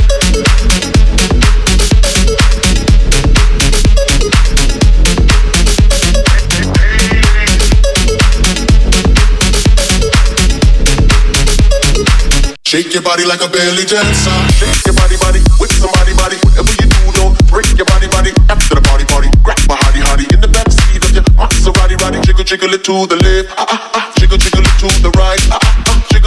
Shake 12.64 12.94
your 12.94 13.02
body 13.04 13.26
like 13.26 13.42
a 13.42 13.50
belly 13.50 13.84
dancer. 13.84 14.32
Shake 14.56 14.86
your 14.86 14.96
body, 14.96 15.18
body 15.18 15.42
with 15.60 15.74
somebody, 15.76 16.14
body. 16.16 16.38
Whatever 16.46 16.72
you 16.80 16.88
do, 16.88 17.12
don't 17.20 17.36
break 17.50 17.68
your 17.76 17.86
body, 17.86 18.08
body. 18.08 18.32
After 18.48 18.76
the 18.76 18.82
party, 18.82 19.04
party. 19.06 19.28
Grab 19.44 19.60
my 19.68 19.76
hottie, 19.76 20.00
hottie 20.00 20.30
in 20.34 20.40
the 20.40 20.48
backseat 20.48 21.04
of 21.04 21.12
your 21.12 21.24
Maserati, 21.36 21.98
body. 22.00 22.22
Jiggle, 22.22 22.46
jiggle 22.46 22.74
it 22.74 22.84
to 22.86 23.08
the 23.08 23.18
left, 23.18 23.50
ah 23.58 23.66
ah 23.68 23.92
ah. 23.96 24.14
Jiggle, 24.18 24.38
jiggle 24.38 24.62
it 24.62 24.76
to 24.80 24.88
the 25.02 25.10
right. 25.20 25.31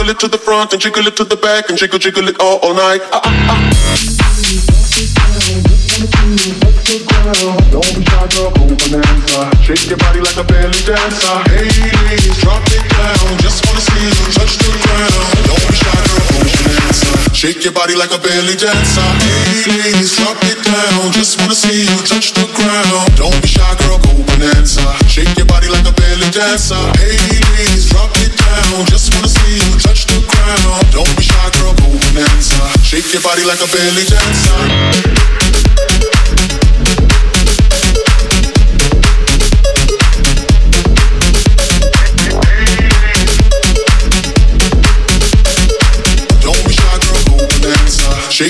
Jiggle 0.05 0.17
it 0.17 0.19
to 0.19 0.27
the 0.27 0.37
front 0.37 0.71
and 0.71 0.79
jiggle 0.79 1.07
it 1.07 1.15
to 1.17 1.23
the 1.23 1.35
back 1.35 1.67
and 1.69 1.79
jiggle, 1.79 1.97
jiggle 1.97 2.27
it 2.27 2.39
all, 2.39 2.59
all 2.59 2.75
night, 2.75 3.01
ah 3.11 3.21
ah 3.25 3.49
ah. 3.49 3.65
Don't 7.71 7.81
be 7.97 8.05
shy, 8.05 8.27
girl, 8.37 8.51
go 8.51 8.69
bonanza. 8.69 9.49
Shake 9.63 9.89
your 9.89 9.97
body 9.97 10.19
like 10.19 10.37
a 10.37 10.43
belly 10.43 10.77
dancer. 10.85 11.41
Hey, 11.49 11.65
ladies, 12.05 12.37
drop 12.39 12.61
it 12.67 12.85
down. 12.93 13.37
Just 13.41 13.65
wanna 13.65 13.81
see 13.81 14.05
you 14.05 14.13
touch 14.31 14.57
the 14.61 14.69
ground. 14.85 15.44
Shake 17.35 17.65
your 17.65 17.73
body 17.73 17.95
like 17.95 18.15
a 18.15 18.17
belly 18.17 18.55
dancer. 18.55 19.03
Ladies, 19.67 20.15
drop 20.15 20.39
it 20.47 20.55
down. 20.63 21.11
Just 21.11 21.37
wanna 21.37 21.53
see 21.53 21.83
you 21.83 21.97
touch 22.07 22.31
the 22.31 22.47
ground. 22.55 23.11
Don't 23.17 23.35
be 23.41 23.47
shy, 23.47 23.75
girl, 23.83 23.99
go 23.99 24.23
bonanza. 24.23 24.95
Shake 25.05 25.35
your 25.35 25.45
body 25.45 25.67
like 25.67 25.85
a 25.85 25.91
belly 25.91 26.31
dancer. 26.31 26.79
Ladies, 26.95 27.91
drop 27.91 28.15
it 28.23 28.31
down. 28.39 28.85
Just 28.87 29.13
wanna 29.13 29.27
see 29.27 29.59
you 29.59 29.77
touch 29.83 30.07
the 30.07 30.23
ground. 30.31 30.87
Don't 30.95 31.11
be 31.17 31.23
shy, 31.23 31.49
girl, 31.59 31.75
go 31.75 31.91
bonanza. 31.91 32.55
Shake 32.81 33.11
your 33.11 33.21
body 33.21 33.43
like 33.43 33.59
a 33.59 33.67
belly 33.67 34.05
dancer. 34.07 35.44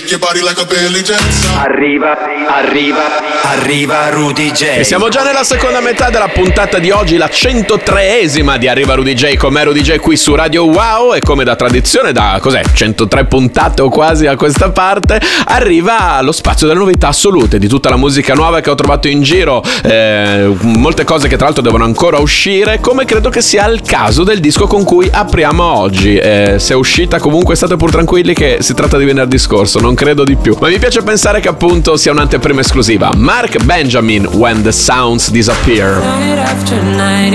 Shake 0.05 0.11
your 0.11 0.19
body 0.19 0.41
like 0.41 0.61
a 0.61 0.65
belly 0.65 1.01
dancer. 1.01 1.57
Arriva, 1.57 2.15
arriva, 2.47 3.01
arriva 3.41 4.09
Rudy 4.09 4.51
J. 4.51 4.77
E 4.77 4.83
siamo 4.83 5.09
già 5.09 5.23
nella 5.23 5.43
seconda 5.43 5.79
metà 5.79 6.11
della 6.11 6.27
puntata 6.27 6.77
di 6.77 6.91
oggi, 6.91 7.17
la 7.17 7.25
103esima 7.25 8.57
di 8.57 8.67
Arriva 8.67 8.93
Rudy 8.93 9.15
J 9.15 9.35
come 9.35 9.63
Rudy 9.63 9.81
J 9.81 9.97
qui 9.97 10.15
su 10.15 10.35
Radio 10.35 10.65
Wow 10.65 11.15
e 11.15 11.21
come 11.21 11.43
da 11.43 11.55
tradizione 11.55 12.11
da 12.11 12.37
cos'è 12.39 12.61
103 12.71 13.25
puntate 13.25 13.81
o 13.81 13.89
quasi 13.89 14.27
a 14.27 14.35
questa 14.35 14.69
parte 14.69 15.19
arriva 15.45 16.21
lo 16.21 16.31
spazio 16.31 16.67
delle 16.67 16.79
novità 16.79 17.07
assolute 17.07 17.57
di 17.57 17.67
tutta 17.67 17.89
la 17.89 17.97
musica 17.97 18.35
nuova 18.35 18.59
che 18.59 18.69
ho 18.69 18.75
trovato 18.75 19.07
in 19.07 19.23
giro, 19.23 19.63
eh, 19.83 20.53
molte 20.61 21.03
cose 21.03 21.27
che 21.27 21.35
tra 21.35 21.45
l'altro 21.45 21.63
devono 21.63 21.83
ancora 21.83 22.19
uscire, 22.19 22.79
come 22.79 23.05
credo 23.05 23.29
che 23.29 23.41
sia 23.41 23.65
il 23.67 23.81
caso 23.81 24.23
del 24.23 24.39
disco 24.39 24.67
con 24.67 24.83
cui 24.83 25.09
apriamo 25.11 25.63
oggi. 25.63 26.15
Eh, 26.15 26.57
se 26.59 26.73
è 26.73 26.75
uscita 26.75 27.17
comunque 27.17 27.55
state 27.55 27.75
pur 27.75 27.89
tranquilli 27.89 28.35
che 28.35 28.57
si 28.59 28.75
tratta 28.75 28.99
di 28.99 29.05
venerdì 29.05 29.39
scorso, 29.39 29.79
non 29.79 29.93
credo 29.95 30.23
di 30.23 30.35
più. 30.35 30.55
Ma 30.59 30.67
mi 30.67 30.77
piace 30.77 31.01
pensare 31.01 31.39
che 31.39 31.47
appunto 31.47 31.97
sia 31.97 32.11
un'anteprima 32.11 32.61
esclusiva. 32.61 33.11
Mark 33.15 33.63
Benjamin, 33.63 34.25
When 34.25 34.61
the 34.61 34.71
Sounds 34.71 35.29
Disappear. 35.29 36.01
Night 36.95 37.33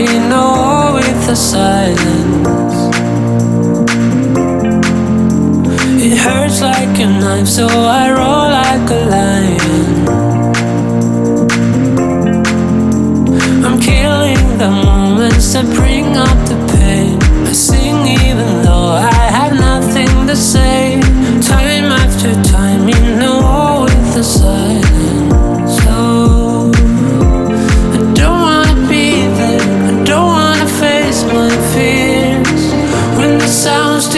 killing 13.81 14.59
the 14.59 14.71
moments 14.71 15.53
that 15.53 15.65
bring 15.75 16.17
up 16.17 16.37
the 16.49 16.57
pain. 16.73 17.19
I 17.47 17.53
sing 17.53 18.07
even 18.27 18.60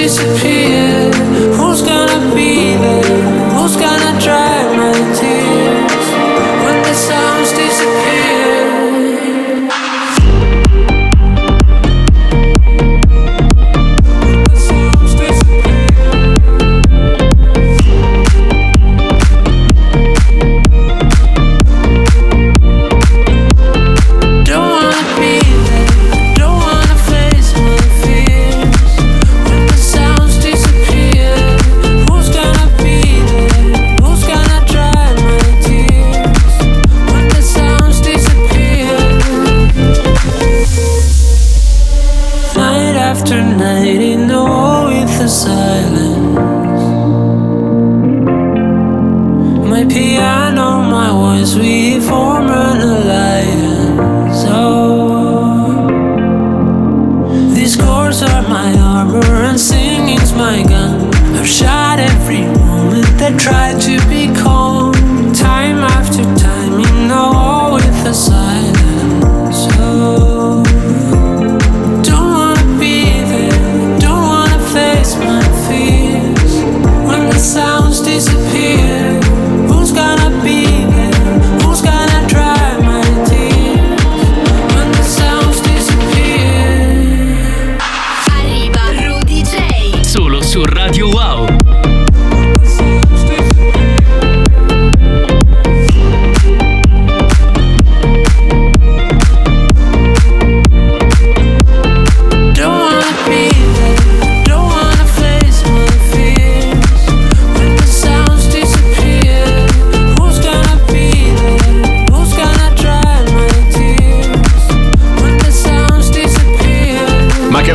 disappear, 0.02 1.01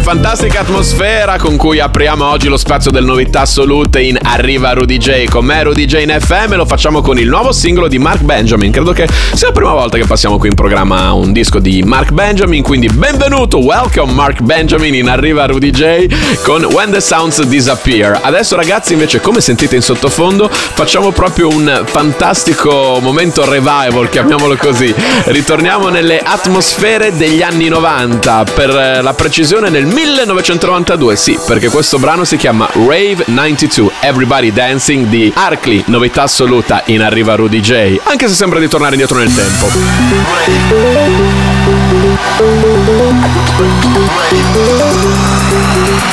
fantastica 0.08 0.62
atmosfera 0.62 1.38
con 1.38 1.58
cui 1.58 1.82
apriamo 1.82 2.26
oggi 2.26 2.48
lo 2.48 2.56
spazio 2.56 2.92
delle 2.92 3.06
novità 3.06 3.42
assolute 3.42 4.00
in 4.00 4.18
Arriva 4.22 4.72
Rudy 4.72 4.98
J. 4.98 5.26
Con 5.28 5.44
me 5.44 5.62
Rudy 5.62 5.84
J 5.84 6.00
in 6.00 6.16
FM 6.18 6.56
lo 6.56 6.66
facciamo 6.66 7.02
con 7.02 7.20
il 7.20 7.28
nuovo 7.28 7.52
singolo 7.52 7.90
di 7.90 7.98
Mark 8.00 8.22
Benjamin. 8.22 8.72
Credo 8.72 8.94
che 8.94 9.06
sia 9.34 9.48
la 9.48 9.54
prima 9.54 9.74
volta 9.74 9.98
che 9.98 10.06
passiamo 10.06 10.38
qui 10.38 10.48
in 10.48 10.56
programma 10.56 11.12
un 11.12 11.34
disco 11.34 11.60
di 11.60 11.84
Mark 11.84 12.12
Benjamin, 12.12 12.64
quindi 12.64 12.88
benvenuto, 12.88 13.58
welcome 13.58 14.14
Mark 14.14 14.40
Benjamin 14.40 14.96
in 14.96 15.10
Arriva 15.10 15.46
Rudy 15.46 15.72
J 15.72 16.06
con 16.42 16.64
When 16.64 16.90
the 16.92 17.02
Sounds 17.02 17.44
Disappear. 17.44 18.18
Adesso 18.22 18.56
ragazzi 18.56 18.94
invece 18.94 19.20
come 19.20 19.42
sentite 19.42 19.76
in 19.76 19.82
sottofondo 19.82 20.48
facciamo 20.50 21.12
proprio 21.12 21.50
un 21.50 21.82
fantastico 21.84 23.00
momento 23.02 23.44
revival, 23.44 24.08
chiamiamolo 24.10 24.56
così. 24.56 24.96
Ritorniamo 25.26 25.90
nelle 25.90 26.20
atmosfere 26.20 27.14
degli 27.14 27.42
anni 27.42 27.68
90, 27.68 28.46
per 28.56 28.70
eh, 28.70 29.02
la 29.02 29.14
precisione 29.14 29.68
nel 29.68 29.96
1992, 30.08 31.16
sì, 31.16 31.38
perché 31.46 31.70
questo 31.70 32.00
brano 32.00 32.24
si 32.24 32.38
chiama 32.38 32.70
Rave 32.74 33.26
92, 33.26 33.92
Everybody 34.00 34.54
Dancing 34.54 35.08
di 35.08 35.32
Arkley, 35.36 35.84
novità 35.88 36.24
assoluta 36.24 36.84
in 36.86 37.02
Arriva 37.02 37.36
Rudy 37.36 37.60
J, 37.60 38.00
anche 38.04 38.28
se 38.28 38.34
sembra 38.34 38.60
di 38.60 38.68
tornare 38.68 38.94
indietro 38.94 39.18
nel 39.18 39.34
tempo. 39.34 39.68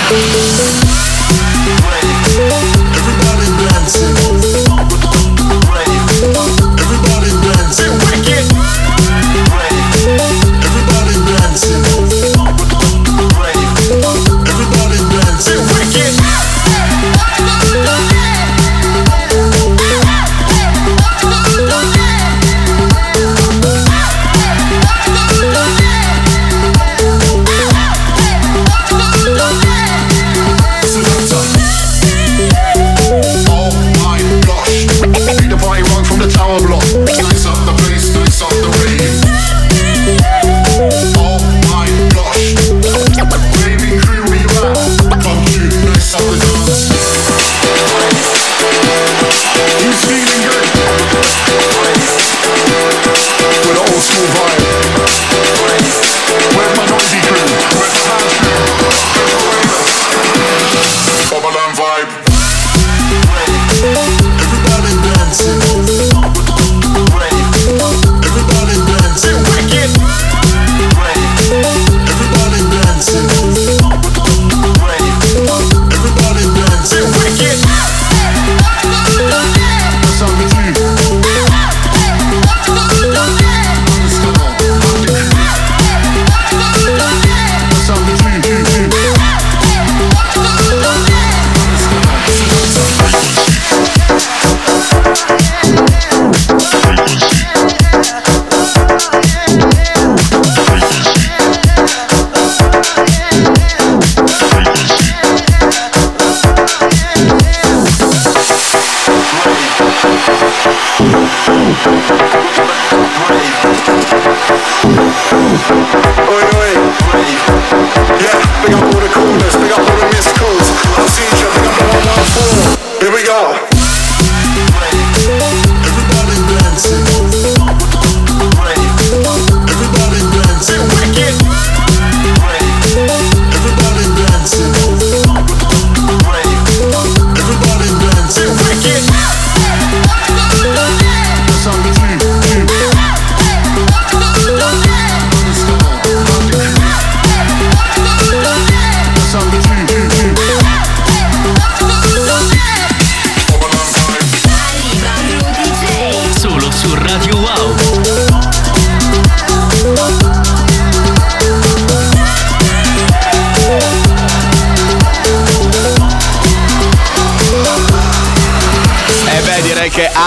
Beat 0.08 0.53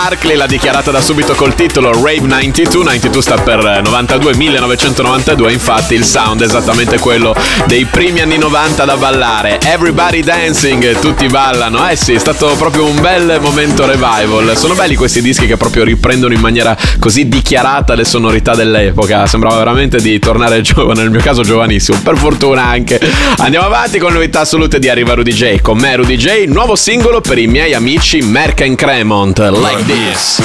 direi 0.08 0.18
che 0.18 0.18
Arkley 0.18 0.36
l'ha 0.38 0.46
dichiarata 0.48 0.92
da 0.92 1.02
subito 1.02 1.34
col 1.34 1.54
titolo 1.54 1.92
Rave 1.92 2.22
92. 2.22 2.84
92 2.84 3.22
sta 3.22 3.36
per 3.36 3.60
eh, 3.60 3.82
92, 3.82 4.36
1992. 4.36 5.52
Infatti, 5.52 5.96
il 5.96 6.06
sound 6.06 6.42
è 6.42 6.46
esattamente 6.46 6.98
quello 7.00 7.36
dei 7.66 7.86
primi 7.86 8.22
anni 8.22 8.38
90 8.38 8.86
da 8.86 8.96
ballare. 8.96 9.60
Everybody 9.62 10.24
dancing, 10.24 11.00
tutti 11.00 11.28
ballano. 11.28 11.88
Eh 11.90 11.96
sì, 11.96 12.14
è 12.14 12.18
stato 12.20 12.56
proprio 12.58 12.86
un 12.86 13.00
bel 13.02 13.40
momento 13.42 13.86
revival. 13.86 14.56
Sono 14.56 14.74
belli 14.76 14.96
questi 14.96 15.22
dischi 15.22 15.46
che 15.46 15.58
proprio 15.58 15.84
riprendono 15.84 16.34
in 16.34 16.40
maniera 16.40 16.76
così 17.00 17.28
dichiarata 17.28 17.94
le 17.94 18.06
sonorità 18.06 18.56
dell'epoca. 18.56 19.28
Sembrava 19.28 19.58
veramente 19.58 20.00
di 20.00 20.20
tornare 20.20 20.62
giovane, 20.62 21.02
nel 21.02 21.12
mio 21.12 21.22
caso 21.22 21.44
giovanissimo. 21.44 22.00
Per 22.02 22.18
fortuna 22.18 22.66
anche. 22.66 23.00
Andiamo 23.38 23.66
avanti 23.66 24.00
con 24.00 24.14
novità 24.14 24.42
assolute 24.42 24.80
di 24.80 24.90
Arriva 24.90 25.14
Rudy 25.14 25.34
J. 25.34 25.62
Con 25.62 25.78
me 25.78 25.96
Rudy 25.96 26.16
J, 26.16 26.46
nuovo 26.48 26.76
singolo 26.76 27.20
per 27.22 27.38
i 27.38 27.48
miei 27.48 27.74
amici 27.74 28.22
Merck 28.22 28.62
and 28.62 28.76
Cremont. 28.76 29.40
Like 29.40 29.84
this. 29.86 29.97
Yes. 29.98 30.38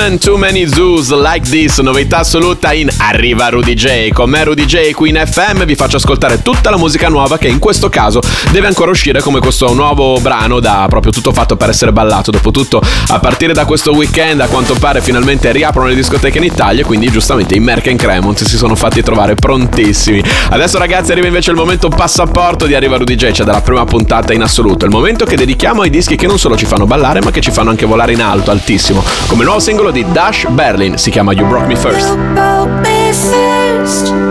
Too 0.00 0.38
Many 0.38 0.66
Zoos 0.66 1.10
Like 1.10 1.46
This, 1.46 1.76
novità 1.78 2.18
assoluta 2.18 2.72
in 2.72 2.89
Arriva 3.02 3.48
Rudy 3.48 3.74
J. 3.74 4.10
Con 4.10 4.30
me 4.30 4.44
Rudy 4.44 4.64
J 4.64 4.92
qui 4.92 5.08
in 5.08 5.22
FM 5.24 5.64
vi 5.64 5.74
faccio 5.74 5.96
ascoltare 5.96 6.42
tutta 6.42 6.70
la 6.70 6.76
musica 6.76 7.08
nuova 7.08 7.38
che 7.38 7.48
in 7.48 7.58
questo 7.58 7.88
caso 7.88 8.20
deve 8.50 8.66
ancora 8.66 8.90
uscire 8.90 9.20
come 9.20 9.40
questo 9.40 9.72
nuovo 9.74 10.18
brano 10.20 10.60
da 10.60 10.86
proprio 10.88 11.10
tutto 11.10 11.32
fatto 11.32 11.56
per 11.56 11.70
essere 11.70 11.92
ballato. 11.92 12.30
Dopotutto 12.30 12.80
a 13.08 13.18
partire 13.18 13.52
da 13.52 13.64
questo 13.64 13.92
weekend 13.92 14.40
a 14.40 14.46
quanto 14.46 14.74
pare 14.74 15.00
finalmente 15.00 15.50
riaprono 15.50 15.88
le 15.88 15.94
discoteche 15.94 16.38
in 16.38 16.44
Italia, 16.44 16.84
quindi 16.84 17.10
giustamente 17.10 17.54
i 17.54 17.60
Merck 17.60 17.88
and 17.88 17.98
Cremon 17.98 18.36
si 18.36 18.56
sono 18.56 18.74
fatti 18.74 19.02
trovare 19.02 19.34
prontissimi. 19.34 20.22
Adesso 20.50 20.78
ragazzi 20.78 21.12
arriva 21.12 21.26
invece 21.26 21.50
il 21.50 21.56
momento 21.56 21.88
passaporto 21.88 22.66
di 22.66 22.74
Arriva 22.74 22.96
Rudy 22.96 23.14
J, 23.14 23.32
cioè 23.32 23.46
dalla 23.46 23.62
prima 23.62 23.84
puntata 23.84 24.32
in 24.32 24.42
assoluto, 24.42 24.84
il 24.84 24.90
momento 24.90 25.24
che 25.24 25.36
dedichiamo 25.36 25.82
ai 25.82 25.90
dischi 25.90 26.16
che 26.16 26.26
non 26.26 26.38
solo 26.38 26.56
ci 26.56 26.66
fanno 26.66 26.86
ballare 26.86 27.20
ma 27.22 27.30
che 27.30 27.40
ci 27.40 27.50
fanno 27.50 27.70
anche 27.70 27.86
volare 27.86 28.12
in 28.12 28.22
alto, 28.22 28.50
altissimo, 28.50 29.02
come 29.26 29.40
il 29.40 29.46
nuovo 29.46 29.60
singolo 29.60 29.90
di 29.90 30.04
Dash 30.12 30.46
Berlin, 30.48 30.98
si 30.98 31.10
chiama 31.10 31.32
You 31.32 31.46
Broke 31.46 31.66
Me 31.66 31.76
First. 31.76 32.89
You 33.10 33.16
broke 33.16 33.26
me 33.26 33.86
first. 33.86 34.29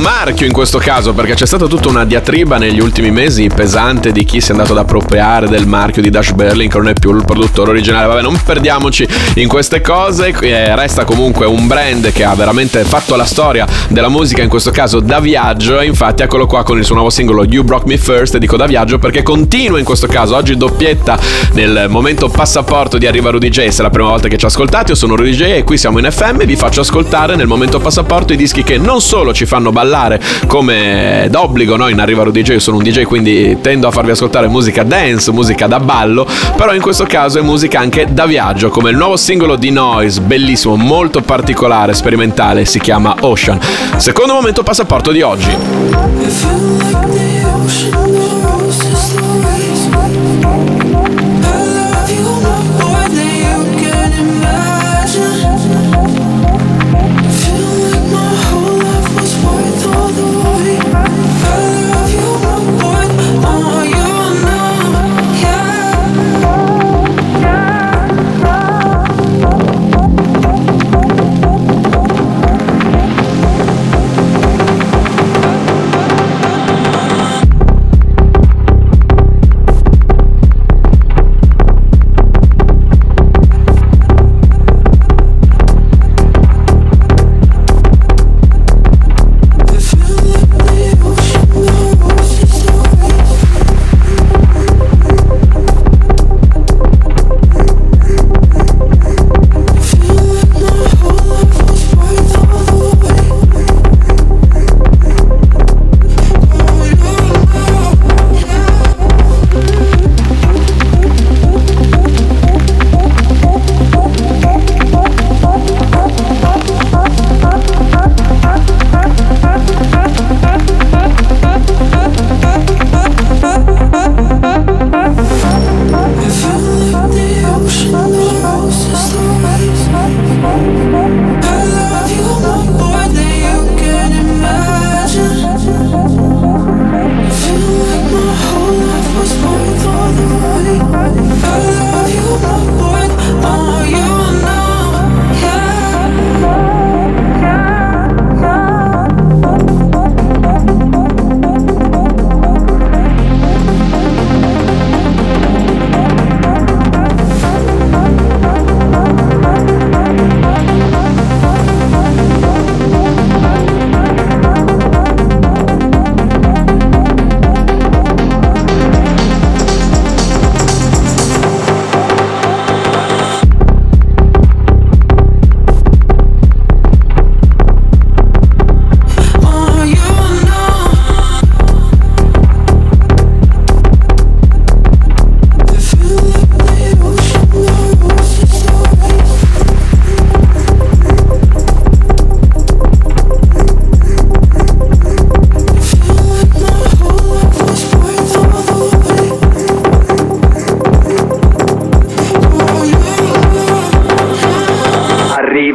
Un 0.00 0.04
nome, 0.04 0.19
un 0.19 0.19
marchio 0.24 0.44
in 0.44 0.52
questo 0.52 0.76
caso, 0.76 1.14
perché 1.14 1.32
c'è 1.32 1.46
stata 1.46 1.66
tutta 1.66 1.88
una 1.88 2.04
diatriba 2.04 2.58
negli 2.58 2.78
ultimi 2.78 3.10
mesi 3.10 3.48
pesante 3.48 4.12
di 4.12 4.24
chi 4.24 4.42
si 4.42 4.50
è 4.50 4.52
andato 4.52 4.72
ad 4.72 4.78
appropriare 4.78 5.48
del 5.48 5.66
marchio 5.66 6.02
di 6.02 6.10
Dash 6.10 6.32
Berlin, 6.32 6.68
che 6.68 6.76
non 6.76 6.88
è 6.88 6.92
più 6.92 7.16
il 7.16 7.24
produttore 7.24 7.70
originale. 7.70 8.06
Vabbè, 8.06 8.20
non 8.20 8.38
perdiamoci 8.44 9.08
in 9.36 9.48
queste 9.48 9.80
cose, 9.80 10.28
eh, 10.28 10.76
resta 10.76 11.04
comunque 11.04 11.46
un 11.46 11.66
brand 11.66 12.12
che 12.12 12.22
ha 12.22 12.34
veramente 12.34 12.84
fatto 12.84 13.16
la 13.16 13.24
storia 13.24 13.66
della 13.88 14.10
musica, 14.10 14.42
in 14.42 14.50
questo 14.50 14.70
caso 14.70 15.00
da 15.00 15.20
viaggio, 15.20 15.80
infatti 15.80 16.22
eccolo 16.22 16.46
qua 16.46 16.64
con 16.64 16.76
il 16.76 16.84
suo 16.84 16.96
nuovo 16.96 17.08
singolo 17.08 17.46
You 17.46 17.64
Broke 17.64 17.86
Me 17.86 17.96
First, 17.96 18.34
e 18.34 18.38
dico 18.38 18.58
da 18.58 18.66
viaggio 18.66 18.98
perché 18.98 19.22
continua 19.22 19.78
in 19.78 19.86
questo 19.86 20.06
caso, 20.06 20.36
oggi 20.36 20.54
doppietta 20.54 21.18
nel 21.54 21.86
momento 21.88 22.28
passaporto 22.28 22.98
di 22.98 23.06
Arriva 23.06 23.30
Rudy 23.30 23.48
J, 23.48 23.68
se 23.68 23.80
è 23.80 23.82
la 23.82 23.90
prima 23.90 24.10
volta 24.10 24.28
che 24.28 24.36
ci 24.36 24.44
ascoltate, 24.44 24.90
io 24.90 24.96
sono 24.96 25.16
Rudy 25.16 25.32
J 25.32 25.40
e 25.44 25.64
qui 25.64 25.78
siamo 25.78 25.98
in 25.98 26.06
FM 26.10 26.42
e 26.42 26.44
vi 26.44 26.56
faccio 26.56 26.82
ascoltare 26.82 27.36
nel 27.36 27.46
momento 27.46 27.78
passaporto 27.78 28.34
i 28.34 28.36
dischi 28.36 28.62
che 28.62 28.76
non 28.76 29.00
solo 29.00 29.32
ci 29.32 29.46
fanno 29.46 29.72
ballare 29.72 30.08
come 30.46 31.28
d'obbligo, 31.30 31.76
no? 31.76 31.88
in 31.88 32.00
Arriva 32.00 32.22
Rudy 32.22 32.42
J, 32.42 32.50
io 32.50 32.58
sono 32.58 32.78
un 32.78 32.82
DJ 32.82 33.02
quindi 33.02 33.58
tendo 33.60 33.88
a 33.88 33.90
farvi 33.90 34.12
ascoltare 34.12 34.48
musica 34.48 34.82
dance, 34.82 35.30
musica 35.32 35.66
da 35.66 35.80
ballo, 35.80 36.26
però 36.56 36.74
in 36.74 36.80
questo 36.80 37.04
caso 37.04 37.38
è 37.38 37.42
musica 37.42 37.78
anche 37.80 38.06
da 38.10 38.26
viaggio, 38.26 38.70
come 38.70 38.90
il 38.90 38.96
nuovo 38.96 39.16
singolo 39.16 39.56
di 39.56 39.70
Noise, 39.70 40.20
bellissimo, 40.20 40.76
molto 40.76 41.20
particolare, 41.20 41.94
sperimentale, 41.94 42.64
si 42.64 42.80
chiama 42.80 43.14
Ocean. 43.20 43.58
Secondo 43.96 44.34
momento 44.34 44.62
passaporto 44.62 45.10
di 45.10 45.22
oggi. 45.22 45.48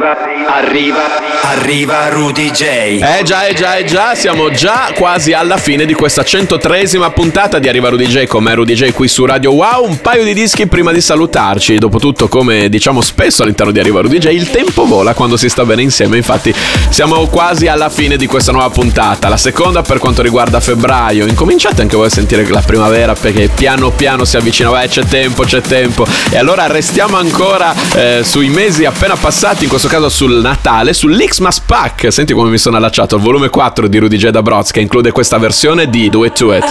Honduras 0.06 0.35
Arriva, 0.56 1.20
arriva 1.42 2.08
Rudy 2.08 2.50
J. 2.50 2.62
Eh 2.62 3.20
già, 3.24 3.46
eh 3.46 3.52
già, 3.52 3.76
eh 3.76 3.84
già, 3.84 4.14
siamo 4.14 4.50
già 4.50 4.90
quasi 4.94 5.34
alla 5.34 5.58
fine 5.58 5.84
di 5.84 5.92
questa 5.92 6.22
103esima 6.22 7.12
puntata 7.12 7.58
di 7.58 7.68
Arriva 7.68 7.90
Rudy 7.90 8.06
J 8.06 8.24
con 8.24 8.50
Rudy 8.54 8.72
J 8.72 8.92
qui 8.92 9.06
su 9.06 9.26
Radio 9.26 9.52
Wow. 9.52 9.84
Un 9.84 10.00
paio 10.00 10.24
di 10.24 10.32
dischi 10.32 10.66
prima 10.66 10.92
di 10.92 11.02
salutarci. 11.02 11.76
Dopotutto, 11.76 12.28
come 12.28 12.70
diciamo 12.70 13.02
spesso 13.02 13.42
all'interno 13.42 13.70
di 13.70 13.80
Arriva 13.80 14.00
Rudy 14.00 14.16
J, 14.16 14.28
il 14.28 14.50
tempo 14.50 14.86
vola 14.86 15.12
quando 15.12 15.36
si 15.36 15.50
sta 15.50 15.62
bene 15.66 15.82
insieme. 15.82 16.16
Infatti, 16.16 16.54
siamo 16.88 17.26
quasi 17.26 17.66
alla 17.66 17.90
fine 17.90 18.16
di 18.16 18.26
questa 18.26 18.50
nuova 18.50 18.70
puntata. 18.70 19.28
La 19.28 19.36
seconda 19.36 19.82
per 19.82 19.98
quanto 19.98 20.22
riguarda 20.22 20.58
febbraio. 20.58 21.26
Incominciate 21.26 21.82
anche 21.82 21.96
voi 21.96 22.06
a 22.06 22.10
sentire 22.10 22.48
la 22.48 22.62
primavera 22.62 23.12
perché 23.12 23.50
piano 23.54 23.90
piano 23.90 24.24
si 24.24 24.38
avvicina. 24.38 24.70
Vai, 24.70 24.88
c'è 24.88 25.04
tempo, 25.04 25.44
c'è 25.44 25.60
tempo. 25.60 26.06
E 26.30 26.38
allora 26.38 26.66
restiamo 26.66 27.18
ancora 27.18 27.74
eh, 27.94 28.22
sui 28.24 28.48
mesi 28.48 28.86
appena 28.86 29.16
passati, 29.16 29.64
in 29.64 29.68
questo 29.68 29.88
caso 29.88 30.08
sul 30.08 30.44
Natale, 30.46 30.92
sull'Xmas 30.92 31.58
Pack. 31.58 32.12
Senti 32.12 32.32
come 32.32 32.50
mi 32.50 32.58
sono 32.58 32.76
allacciato 32.76 33.16
al 33.16 33.20
volume 33.20 33.48
4 33.48 33.88
di 33.88 33.98
Rudy 33.98 34.16
J. 34.16 34.28
Dabroz 34.28 34.70
che 34.70 34.78
include 34.78 35.10
questa 35.10 35.38
versione 35.38 35.90
di 35.90 36.08
Do 36.08 36.24
It 36.24 36.34
To 36.34 36.54
It. 36.54 36.64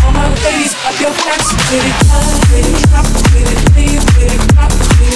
All 0.00 0.12
my 0.12 0.26
ladies, 0.32 0.74
pop 0.82 0.98
your 0.98 1.12
backs 1.20 1.52
with 1.68 1.84
it. 1.84 1.94
With 2.50 2.66
it, 2.66 2.88
drop 2.90 3.04
with 3.04 3.52
it, 3.52 3.76
lean 3.76 4.00
with 4.16 4.32
it, 4.32 4.54
pop 4.54 4.89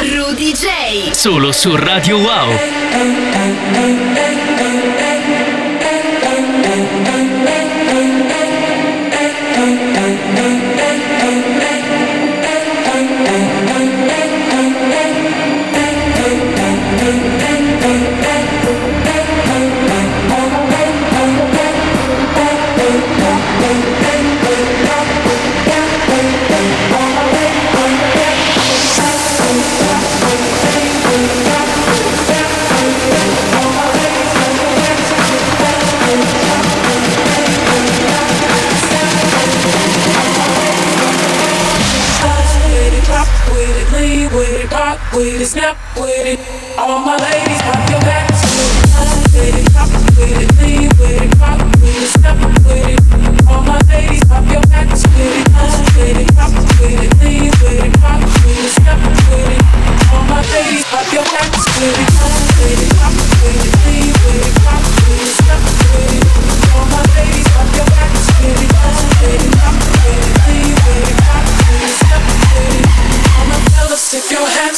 Rudy 0.00 0.52
J. 0.52 1.12
Solo 1.12 1.50
su 1.50 1.76
Radio 1.76 2.18
Wow. 2.18 2.54
With 45.18 45.40
it, 45.42 45.46
snap 45.46 45.76
with 45.96 46.26
it. 46.26 46.38
All 46.78 47.00
my 47.00 47.16
ladies, 47.18 47.60
pop 47.62 47.90
your 47.90 48.00
backs 48.06 48.38
with 48.38 48.54
it. 48.54 48.86
Slide 48.86 49.34
with 49.34 49.58
it, 49.58 49.66
drop 49.74 49.90
with 50.14 50.30
it, 50.30 50.50
lean 50.62 50.88
with 50.94 51.22
it, 51.22 51.30
rock 51.42 51.58
with 51.82 52.02
it, 52.02 52.10
snap 52.14 52.38
with 52.38 52.86
it. 52.86 53.02
All 53.50 53.62
my 53.66 53.80
ladies, 53.90 54.22
pop 54.30 54.46
your 54.46 54.62
backs 54.70 55.02
with 55.02 55.18
it. 55.18 55.46
Slide 55.50 55.90
with 55.98 56.22
it, 56.22 56.28
drop 56.34 56.54
with 56.54 57.02
it, 57.02 57.10
lean 57.18 57.50
with 57.50 57.82
it, 57.82 57.90
rock 57.98 58.22
with 58.22 58.62
it, 58.62 58.70
snap 58.78 59.00
with 59.02 59.42
it. 59.42 59.58
All 60.14 60.22
my 60.30 60.38
ladies, 60.54 60.86
pop 60.86 61.10
your 61.10 61.26
backs 61.34 61.66
with 61.66 61.98
it. 61.98 62.06
Slide 62.14 62.46
with 62.54 62.78
it, 62.78 62.90
drop 62.94 63.14
with 63.42 63.58
it, 63.58 63.74
lean 63.90 64.14
with 64.22 64.38
it, 64.38 64.54
rock 64.62 64.84
with 65.02 65.18
it, 65.18 65.34
snap 65.34 65.62
with 65.66 66.14
it. 66.14 66.22
All 66.78 66.86
my 66.94 67.02
ladies, 67.18 67.48
pop 67.50 67.68
your 67.74 67.90
backs 67.90 68.22
with 68.38 68.54
it. 68.54 68.70
Slide 68.70 69.18
with 69.18 69.34
it, 69.34 69.50
drop 69.58 69.77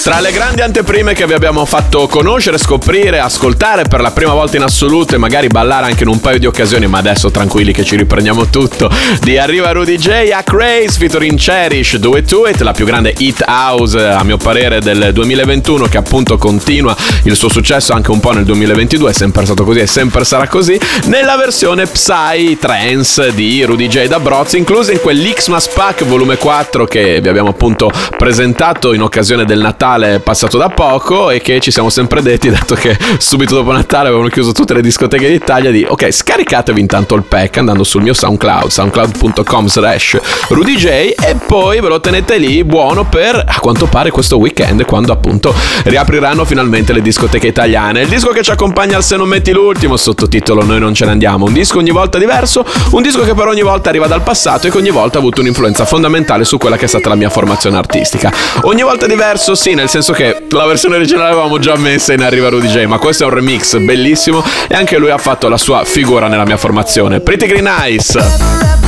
Tra 0.02 0.20
le 0.20 0.32
grandi 0.32 0.60
anteprime 0.60 1.14
che 1.14 1.26
vi 1.26 1.32
abbiamo 1.32 1.64
fatto 1.64 2.06
conoscere, 2.08 2.58
scoprire, 2.58 3.20
ascoltare 3.20 3.84
per 3.84 4.00
la 4.00 4.10
prima 4.10 4.34
volta 4.34 4.56
in 4.56 4.62
assoluto 4.62 5.14
e 5.14 5.18
magari 5.18 5.46
ballare 5.46 5.86
anche 5.86 6.02
in 6.02 6.08
un 6.08 6.20
paio 6.20 6.38
di 6.38 6.46
occasioni, 6.46 6.86
ma 6.86 6.98
adesso 6.98 7.30
tranquilli 7.30 7.72
che 7.72 7.84
ci 7.84 7.96
riprendiamo 7.96 8.48
tutto, 8.48 8.90
di 9.20 9.38
Arriva 9.38 9.72
Rudy 9.72 9.96
J 9.96 10.30
a 10.32 10.42
Craze 10.42 10.98
featuring 10.98 11.38
Cherish, 11.38 11.96
Do 11.96 12.16
It 12.16 12.28
To 12.28 12.46
It, 12.46 12.60
la 12.60 12.72
più 12.72 12.84
grande 12.84 13.14
hit 13.16 13.42
house 13.46 13.98
a 13.98 14.22
mio 14.24 14.36
parere 14.36 14.80
del 14.80 15.10
2021 15.12 15.86
che 15.86 15.96
appunto 15.96 16.36
continua 16.36 16.94
il 17.24 17.34
suo 17.34 17.48
successo 17.48 17.92
anche 17.94 18.10
un 18.10 18.20
po' 18.20 18.32
nel 18.32 18.44
2022, 18.44 19.10
è 19.10 19.14
sempre 19.14 19.44
stato 19.46 19.64
così 19.64 19.80
e 19.80 19.86
sempre 19.86 20.24
sarà 20.24 20.48
così, 20.48 20.78
nella 21.06 21.36
versione 21.36 21.86
Psy 21.86 22.58
Trance 22.58 23.32
di 23.34 23.64
Rudy 23.64 23.88
J 23.88 24.06
da 24.06 24.20
Broz, 24.20 24.52
inclusa 24.52 24.92
in 24.92 25.00
quell'Xmas 25.00 25.68
Pack 25.68 26.04
volume 26.04 26.36
4 26.36 26.84
che 26.84 27.20
vi 27.20 27.28
abbiamo 27.28 27.48
appunto 27.48 27.90
presentato 28.16 28.92
in 28.92 29.02
occasione 29.02 29.39
del 29.44 29.60
Natale 29.60 30.20
passato 30.20 30.58
da 30.58 30.68
poco 30.68 31.30
e 31.30 31.40
che 31.40 31.60
ci 31.60 31.70
siamo 31.70 31.90
sempre 31.90 32.22
detti, 32.22 32.48
dato 32.50 32.74
che 32.74 32.96
subito 33.18 33.54
dopo 33.54 33.72
Natale 33.72 34.08
avevano 34.08 34.28
chiuso 34.28 34.52
tutte 34.52 34.74
le 34.74 34.82
discoteche 34.82 35.28
d'Italia, 35.28 35.70
di 35.70 35.84
ok, 35.88 36.10
scaricatevi 36.10 36.80
intanto 36.80 37.14
il 37.14 37.22
pack 37.22 37.58
andando 37.58 37.84
sul 37.84 38.02
mio 38.02 38.12
SoundCloud, 38.12 38.70
soundcloud.com 38.70 39.66
slash 39.66 40.18
RudyJ 40.48 40.84
e 40.86 41.36
poi 41.46 41.80
ve 41.80 41.88
lo 41.88 42.00
tenete 42.00 42.38
lì 42.38 42.64
buono 42.64 43.04
per 43.04 43.42
a 43.46 43.58
quanto 43.60 43.86
pare 43.86 44.10
questo 44.10 44.38
weekend 44.38 44.84
quando 44.84 45.12
appunto 45.12 45.54
riapriranno 45.84 46.44
finalmente 46.44 46.92
le 46.92 47.02
discoteche 47.02 47.46
italiane. 47.46 48.02
Il 48.02 48.08
disco 48.08 48.30
che 48.30 48.42
ci 48.42 48.50
accompagna 48.50 48.96
al 48.96 49.02
Se 49.02 49.16
non 49.16 49.28
metti 49.28 49.52
l'ultimo, 49.52 49.96
sottotitolo 49.96 50.64
Noi 50.64 50.78
non 50.78 50.94
ce 50.94 51.04
ne 51.04 51.12
andiamo, 51.12 51.46
un 51.46 51.52
disco 51.52 51.78
ogni 51.78 51.90
volta 51.90 52.18
diverso, 52.18 52.64
un 52.92 53.02
disco 53.02 53.22
che 53.22 53.34
però 53.34 53.50
ogni 53.50 53.62
volta 53.62 53.88
arriva 53.88 54.06
dal 54.06 54.22
passato 54.22 54.66
e 54.66 54.70
che 54.70 54.76
ogni 54.76 54.90
volta 54.90 55.18
ha 55.18 55.20
avuto 55.20 55.40
un'influenza 55.40 55.84
fondamentale 55.84 56.44
su 56.44 56.58
quella 56.58 56.76
che 56.76 56.84
è 56.84 56.88
stata 56.88 57.08
la 57.08 57.14
mia 57.14 57.30
formazione 57.30 57.76
artistica. 57.76 58.32
Ogni 58.62 58.82
volta 58.82 59.06
diverso, 59.20 59.54
sì, 59.54 59.74
nel 59.74 59.90
senso 59.90 60.14
che 60.14 60.46
la 60.48 60.64
versione 60.64 60.96
originale 60.96 61.28
l'avevamo 61.28 61.58
già 61.58 61.76
messa 61.76 62.14
in 62.14 62.22
Arriva 62.22 62.48
Rudy 62.48 62.68
J, 62.68 62.84
ma 62.86 62.96
questo 62.96 63.24
è 63.24 63.26
un 63.26 63.34
remix 63.34 63.76
bellissimo 63.76 64.42
e 64.66 64.74
anche 64.74 64.96
lui 64.96 65.10
ha 65.10 65.18
fatto 65.18 65.46
la 65.50 65.58
sua 65.58 65.84
figura 65.84 66.26
nella 66.26 66.46
mia 66.46 66.56
formazione. 66.56 67.20
Pretty 67.20 67.46
Green 67.46 67.66
Eyes. 67.66 68.79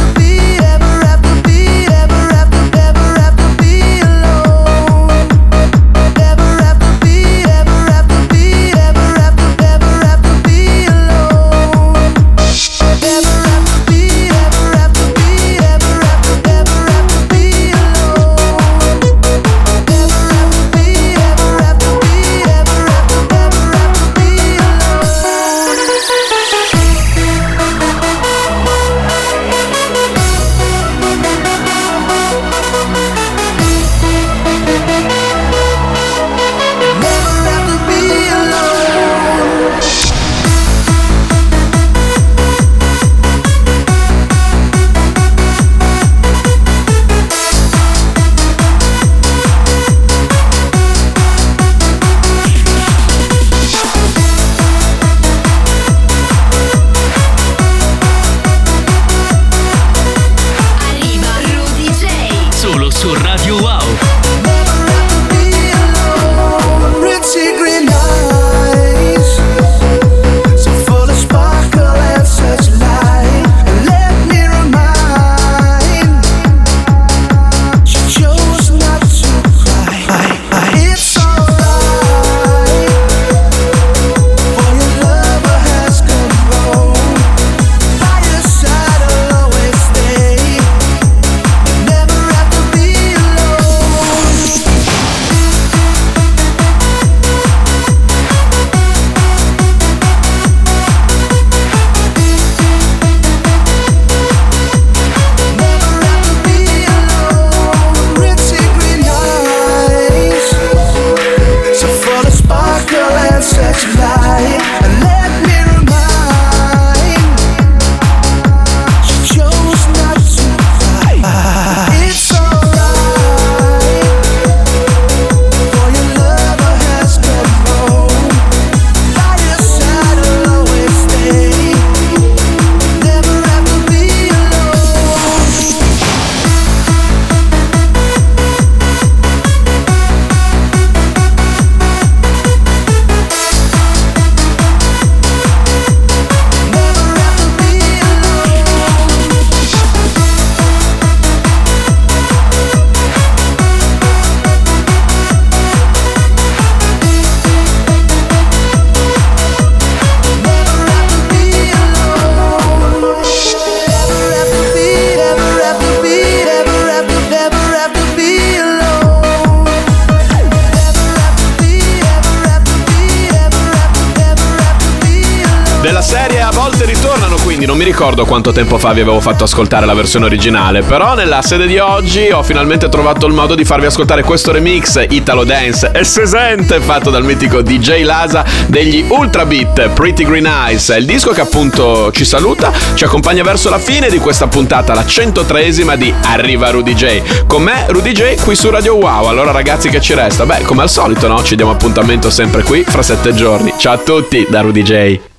Quanto 178.52 178.60
tempo 178.60 178.78
fa 178.78 178.92
vi 178.92 179.00
avevo 179.00 179.20
fatto 179.20 179.44
ascoltare 179.44 179.86
la 179.86 179.94
versione 179.94 180.26
originale, 180.26 180.82
però 180.82 181.14
nella 181.14 181.40
sede 181.42 181.66
di 181.66 181.78
oggi 181.78 182.30
ho 182.30 182.42
finalmente 182.42 182.88
trovato 182.88 183.26
il 183.26 183.32
modo 183.32 183.54
di 183.54 183.64
farvi 183.64 183.86
ascoltare 183.86 184.22
questo 184.22 184.52
remix 184.52 185.02
Italo 185.08 185.44
Dance 185.44 185.90
e 185.92 186.04
sesente 186.04 186.80
fatto 186.80 187.10
dal 187.10 187.24
mitico 187.24 187.62
DJ 187.62 188.02
Lasa 188.02 188.44
degli 188.66 189.04
Ultra 189.08 189.46
Beat 189.46 189.88
Pretty 189.90 190.24
Green 190.24 190.46
Eyes. 190.46 190.94
Il 190.96 191.06
disco 191.06 191.32
che 191.32 191.40
appunto 191.40 192.10
ci 192.12 192.24
saluta, 192.24 192.72
ci 192.94 193.04
accompagna 193.04 193.42
verso 193.42 193.70
la 193.70 193.78
fine 193.78 194.08
di 194.10 194.18
questa 194.18 194.46
puntata, 194.46 194.92
la 194.92 195.02
103esima 195.02 195.96
di 195.96 196.12
Arriva 196.22 196.70
Rudy 196.70 196.94
J. 196.94 197.46
Con 197.46 197.62
me 197.62 197.86
Rudy 197.88 198.12
J 198.12 198.42
qui 198.42 198.54
su 198.54 198.68
Radio 198.70 198.96
Wow. 198.96 199.26
Allora 199.26 199.50
ragazzi 199.50 199.88
che 199.88 200.00
ci 200.00 200.14
resta? 200.14 200.44
Beh, 200.44 200.62
come 200.62 200.82
al 200.82 200.90
solito, 200.90 201.26
no? 201.26 201.42
Ci 201.42 201.56
diamo 201.56 201.70
appuntamento 201.70 202.28
sempre 202.28 202.62
qui 202.62 202.84
fra 202.86 203.02
sette 203.02 203.34
giorni. 203.34 203.72
Ciao 203.78 203.94
a 203.94 203.98
tutti 203.98 204.46
da 204.48 204.60
Rudy 204.60 204.82
J. 204.82 205.30